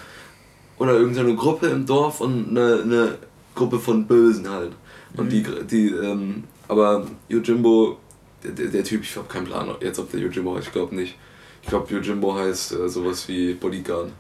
oder 0.79 0.95
irgendeine 0.95 1.35
Gruppe 1.35 1.67
im 1.69 1.87
Dorf 1.87 2.21
und 2.21 2.51
eine, 2.51 2.83
eine 2.83 3.19
Gruppe 3.55 3.79
von 3.79 4.07
Bösen 4.07 4.49
halt. 4.49 4.73
Und 5.17 5.27
mhm. 5.27 5.31
die, 5.31 5.45
die, 5.67 5.89
ähm, 5.89 6.45
aber 6.69 7.07
Yojimbo, 7.29 7.99
der, 8.43 8.53
der, 8.53 8.67
der 8.69 8.85
Typ, 8.85 9.03
ich 9.03 9.17
habe 9.17 9.29
keinen 9.29 9.47
Plan 9.47 9.69
jetzt, 9.81 9.99
ob 9.99 10.11
der 10.11 10.21
Yojimbo 10.21 10.57
heißt, 10.57 10.69
ich 10.69 10.73
glaube 10.73 10.95
nicht. 10.95 11.17
Ich 11.63 11.69
glaube, 11.69 11.93
Yojimbo 11.93 12.35
heißt 12.35 12.73
äh, 12.73 12.89
sowas 12.89 13.29
wie 13.29 13.55
Bodyguard. 13.55 14.11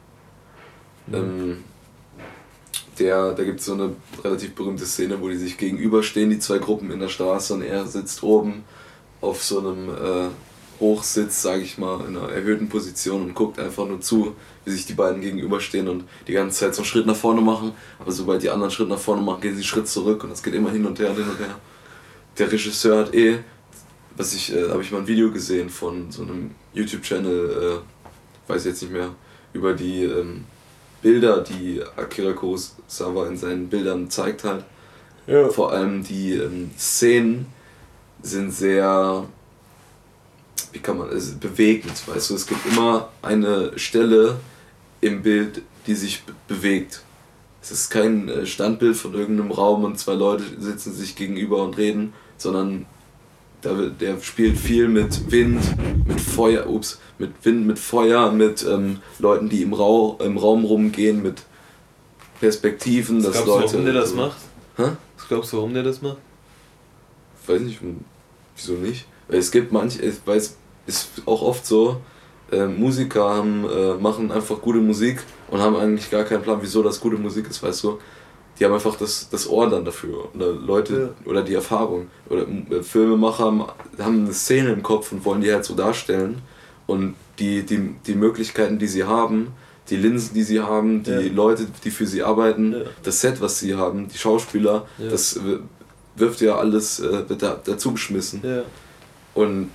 Mhm. 1.07 1.15
Ähm, 1.15 1.65
der, 2.99 3.33
da 3.33 3.45
gibt 3.45 3.61
es 3.61 3.67
so 3.67 3.73
eine 3.73 3.95
relativ 4.23 4.55
berühmte 4.55 4.85
Szene, 4.85 5.21
wo 5.21 5.29
die 5.29 5.37
sich 5.37 5.57
gegenüberstehen, 5.57 6.29
die 6.29 6.39
zwei 6.39 6.59
Gruppen 6.59 6.91
in 6.91 7.01
der 7.01 7.09
Straße 7.09 7.55
und 7.55 7.63
er 7.63 7.87
sitzt 7.87 8.23
oben 8.23 8.65
auf 9.21 9.43
so 9.43 9.59
einem 9.59 9.89
äh, 9.89 10.29
Hochsitz, 10.81 11.43
sage 11.43 11.63
ich 11.63 11.77
mal, 11.77 12.01
in 12.09 12.17
einer 12.17 12.31
erhöhten 12.31 12.69
Position 12.69 13.23
und 13.23 13.35
guckt 13.35 13.59
einfach 13.59 13.87
nur 13.87 14.01
zu, 14.01 14.35
wie 14.65 14.71
sich 14.71 14.87
die 14.87 14.95
beiden 14.95 15.21
gegenüberstehen 15.21 15.89
und 15.89 16.05
die 16.27 16.33
ganze 16.33 16.61
Zeit 16.61 16.75
so 16.75 16.81
einen 16.81 16.87
Schritt 16.87 17.07
nach 17.07 17.17
vorne 17.17 17.43
machen. 17.43 17.73
Aber 17.99 18.11
sobald 18.11 18.43
die 18.43 18.51
anderen 18.51 18.71
Schritt 18.71 18.89
nach 18.89 18.99
vorne 18.99 19.23
machen, 19.23 19.43
gehen 19.43 19.53
sie 19.53 19.59
einen 19.59 19.65
Schritt 19.65 19.89
zurück 19.89 20.25
und 20.25 20.31
das 20.31 20.43
geht 20.43 20.55
immer 20.55 20.71
hin 20.71 20.87
und 20.87 20.99
her, 20.99 21.13
hin 21.13 21.29
und 21.29 21.39
her. 21.39 21.57
Der 22.39 22.51
Regisseur 22.51 23.01
hat 23.01 23.15
eh, 23.15 23.41
was 24.17 24.35
ich, 24.35 24.55
äh, 24.55 24.71
habe 24.71 24.83
ich 24.83 24.91
mal 24.91 24.99
ein 24.99 25.07
Video 25.07 25.31
gesehen 25.31 25.69
von 25.69 26.11
so 26.11 26.23
einem 26.23 26.53
YouTube-Channel, 26.73 27.81
äh, 27.81 28.51
weiß 28.51 28.65
jetzt 28.65 28.83
nicht 28.83 28.93
mehr, 28.93 29.11
über 29.53 29.75
die 29.75 30.05
ähm, 30.05 30.45
Bilder, 31.03 31.43
die 31.43 31.83
Akira 31.97 32.33
Kurosawa 32.33 33.27
in 33.27 33.37
seinen 33.37 33.69
Bildern 33.69 34.09
zeigt 34.11 34.45
halt. 34.45 34.65
Ja. 35.27 35.49
Vor 35.49 35.73
allem 35.73 36.03
die 36.03 36.35
ähm, 36.35 36.71
Szenen 36.79 37.47
sind 38.23 38.53
sehr 38.53 39.27
wie 40.73 40.79
kann 40.79 40.99
man, 40.99 41.09
es 41.11 41.33
bewegend, 41.33 42.07
weißt 42.07 42.31
du, 42.31 42.35
es 42.35 42.47
gibt 42.47 42.65
immer 42.67 43.09
eine 43.23 43.77
Stelle 43.79 44.39
im 45.01 45.23
Bild, 45.23 45.63
die 45.87 45.95
sich 45.95 46.23
bewegt. 46.47 47.03
Es 47.63 47.71
ist 47.71 47.91
kein 47.91 48.29
äh, 48.29 48.47
Standbild 48.47 48.97
von 48.97 49.15
irgendeinem 49.15 49.51
Raum 49.51 49.85
und 49.85 49.99
zwei 49.99 50.15
Leute 50.15 50.45
sitzen 50.59 50.93
sich 50.93 51.17
gegenüber 51.17 51.63
und 51.63 51.77
reden, 51.77 52.13
sondern 52.39 52.87
der, 53.63 53.91
der 53.91 54.21
spielt 54.21 54.57
viel 54.57 54.89
mit 54.89 55.31
Wind, 55.31 55.63
mit 56.07 56.21
Feuer, 56.21 56.67
ups, 56.69 56.99
mit 57.19 57.33
Wind, 57.43 57.67
mit 57.67 57.79
Feuer, 57.79 58.33
mit 58.33 58.65
ähm, 58.65 59.01
Leuten, 59.19 59.49
die 59.51 59.63
im, 59.63 59.75
Rau, 59.75 60.17
im 60.23 60.39
Raum 60.39 60.65
rumgehen, 60.65 61.23
mit 61.23 61.43
Perspektiven, 62.41 63.19
Was 63.19 63.33
dass 63.33 63.47
Leute. 63.47 63.67
Du, 63.67 63.73
warum 63.73 63.85
der 63.85 63.95
das 63.95 64.15
macht? 64.15 64.39
Hä? 64.77 64.85
Was 65.17 65.29
glaubst 65.29 65.53
du, 65.53 65.57
warum 65.59 65.75
der 65.75 65.83
das 65.83 66.01
macht? 66.01 66.17
Weiß 67.47 67.61
nicht, 67.61 67.81
wieso 68.61 68.75
nicht? 68.75 69.07
Es 69.29 69.51
gibt 69.51 69.73
manche, 69.73 70.03
ich 70.03 70.14
weiß, 70.25 70.57
ist 70.87 71.09
auch 71.27 71.42
oft 71.42 71.64
so, 71.64 72.01
äh, 72.51 72.66
Musiker 72.66 73.29
haben, 73.29 73.64
äh, 73.68 73.94
machen 73.94 74.33
einfach 74.33 74.61
gute 74.61 74.79
Musik 74.79 75.20
und 75.51 75.61
haben 75.61 75.77
eigentlich 75.77 76.11
gar 76.11 76.25
keinen 76.25 76.42
Plan, 76.42 76.59
wieso 76.61 76.83
das 76.83 77.01
gute 77.01 77.16
Musik 77.16 77.49
ist, 77.49 77.62
weißt 77.62 77.85
du. 77.85 77.99
Die 78.59 78.64
haben 78.64 78.75
einfach 78.75 78.96
das, 78.96 79.29
das 79.31 79.49
Ohr 79.49 79.70
dann 79.70 79.85
dafür. 79.85 80.29
Oder 80.35 80.53
Leute 80.53 81.14
ja. 81.25 81.31
oder 81.31 81.42
die 81.42 81.55
Erfahrung. 81.55 82.09
Oder 82.29 82.42
äh, 82.42 82.83
Filmemacher 82.83 83.44
haben, 83.44 83.64
haben 83.99 84.25
eine 84.25 84.35
Szene 84.35 84.70
im 84.73 84.83
Kopf 84.83 85.12
und 85.12 85.25
wollen 85.25 85.40
die 85.40 85.53
halt 85.53 85.64
so 85.64 85.75
darstellen. 85.75 86.42
Und 86.87 87.14
die, 87.38 87.62
die, 87.62 87.94
die 88.07 88.14
Möglichkeiten, 88.14 88.79
die 88.79 88.88
sie 88.88 89.05
haben, 89.05 89.53
die 89.88 89.96
Linsen, 89.96 90.35
die 90.35 90.42
sie 90.42 90.61
haben, 90.61 91.03
die 91.03 91.11
ja. 91.11 91.20
Leute, 91.33 91.66
die 91.85 91.90
für 91.90 92.07
sie 92.07 92.23
arbeiten, 92.23 92.73
ja. 92.73 92.79
das 93.03 93.20
Set, 93.20 93.40
was 93.40 93.61
sie 93.61 93.77
haben, 93.77 94.09
die 94.09 94.18
Schauspieler, 94.18 94.87
das 94.99 95.38
wirft 96.16 96.40
ja 96.40 96.57
alles, 96.57 97.01
äh, 97.01 97.29
wird 97.29 97.42
da, 97.42 97.61
dazu 97.64 97.92
geschmissen. 97.92 98.42
Und 99.35 99.70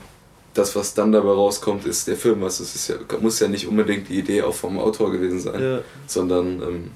das, 0.53 0.75
was 0.75 0.93
dann 0.93 1.11
dabei 1.11 1.31
rauskommt, 1.31 1.85
ist 1.85 2.07
der 2.07 2.15
Film. 2.15 2.43
Also 2.43 2.63
es 2.63 2.75
ist 2.75 2.87
ja, 2.87 2.95
muss 3.19 3.39
ja 3.39 3.47
nicht 3.47 3.67
unbedingt 3.67 4.09
die 4.09 4.19
Idee 4.19 4.41
auch 4.41 4.53
vom 4.53 4.79
Autor 4.79 5.11
gewesen 5.11 5.39
sein, 5.39 5.61
ja. 5.61 5.79
sondern. 6.07 6.61
Ähm, 6.61 6.91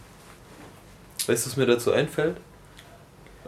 weißt 1.27 1.45
du, 1.45 1.49
was 1.49 1.57
mir 1.57 1.65
dazu 1.65 1.91
einfällt? 1.91 2.37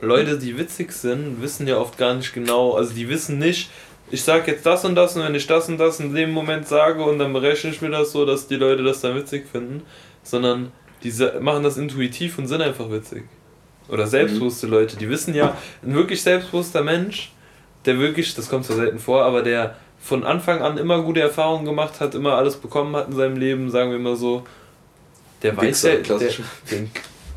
Leute, 0.01 0.39
die 0.39 0.57
witzig 0.57 0.91
sind, 0.93 1.41
wissen 1.41 1.67
ja 1.67 1.77
oft 1.77 1.97
gar 1.97 2.15
nicht 2.15 2.33
genau, 2.33 2.73
also 2.73 2.93
die 2.93 3.07
wissen 3.07 3.37
nicht, 3.37 3.69
ich 4.09 4.23
sag 4.23 4.47
jetzt 4.47 4.65
das 4.65 4.83
und 4.83 4.95
das 4.95 5.15
und 5.15 5.23
wenn 5.23 5.35
ich 5.35 5.45
das 5.45 5.69
und 5.69 5.77
das 5.77 5.99
in 5.99 6.13
dem 6.13 6.31
Moment 6.31 6.67
sage 6.67 7.03
und 7.03 7.19
dann 7.19 7.31
berechne 7.31 7.69
ich 7.69 7.81
mir 7.81 7.91
das 7.91 8.11
so, 8.11 8.25
dass 8.25 8.47
die 8.47 8.55
Leute 8.55 8.83
das 8.83 9.01
dann 9.01 9.15
witzig 9.15 9.45
finden, 9.49 9.83
sondern 10.23 10.71
die 11.03 11.13
machen 11.39 11.63
das 11.63 11.77
intuitiv 11.77 12.37
und 12.37 12.47
sind 12.47 12.61
einfach 12.61 12.89
witzig. 12.89 13.23
Oder 13.87 14.07
selbstbewusste 14.07 14.67
mhm. 14.67 14.73
Leute, 14.73 14.97
die 14.97 15.09
wissen 15.09 15.33
ja, 15.33 15.57
ein 15.83 15.93
wirklich 15.93 16.21
selbstbewusster 16.21 16.83
Mensch, 16.83 17.31
der 17.85 17.99
wirklich, 17.99 18.33
das 18.35 18.49
kommt 18.49 18.65
so 18.65 18.73
selten 18.73 18.99
vor, 18.99 19.25
aber 19.25 19.41
der 19.41 19.75
von 19.99 20.23
Anfang 20.23 20.61
an 20.61 20.77
immer 20.77 21.01
gute 21.01 21.21
Erfahrungen 21.21 21.65
gemacht 21.65 21.99
hat, 21.99 22.15
immer 22.15 22.35
alles 22.35 22.57
bekommen 22.57 22.95
hat 22.95 23.09
in 23.09 23.15
seinem 23.15 23.37
Leben, 23.37 23.69
sagen 23.69 23.91
wir 23.91 23.99
mal 23.99 24.15
so. 24.15 24.43
Der 25.43 25.55
weiß 25.55 25.83
ja, 25.83 25.95
der, 25.95 26.17
den 26.71 26.91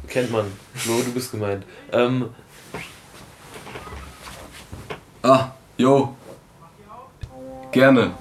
kennt 0.09 0.31
man. 0.31 0.47
Flo, 0.75 1.01
du 1.03 1.13
bist 1.13 1.31
gemeint. 1.31 1.65
Ähm, 1.93 2.29
ah, 5.23 5.49
jo. 5.77 6.15
Gerne. 7.73 8.13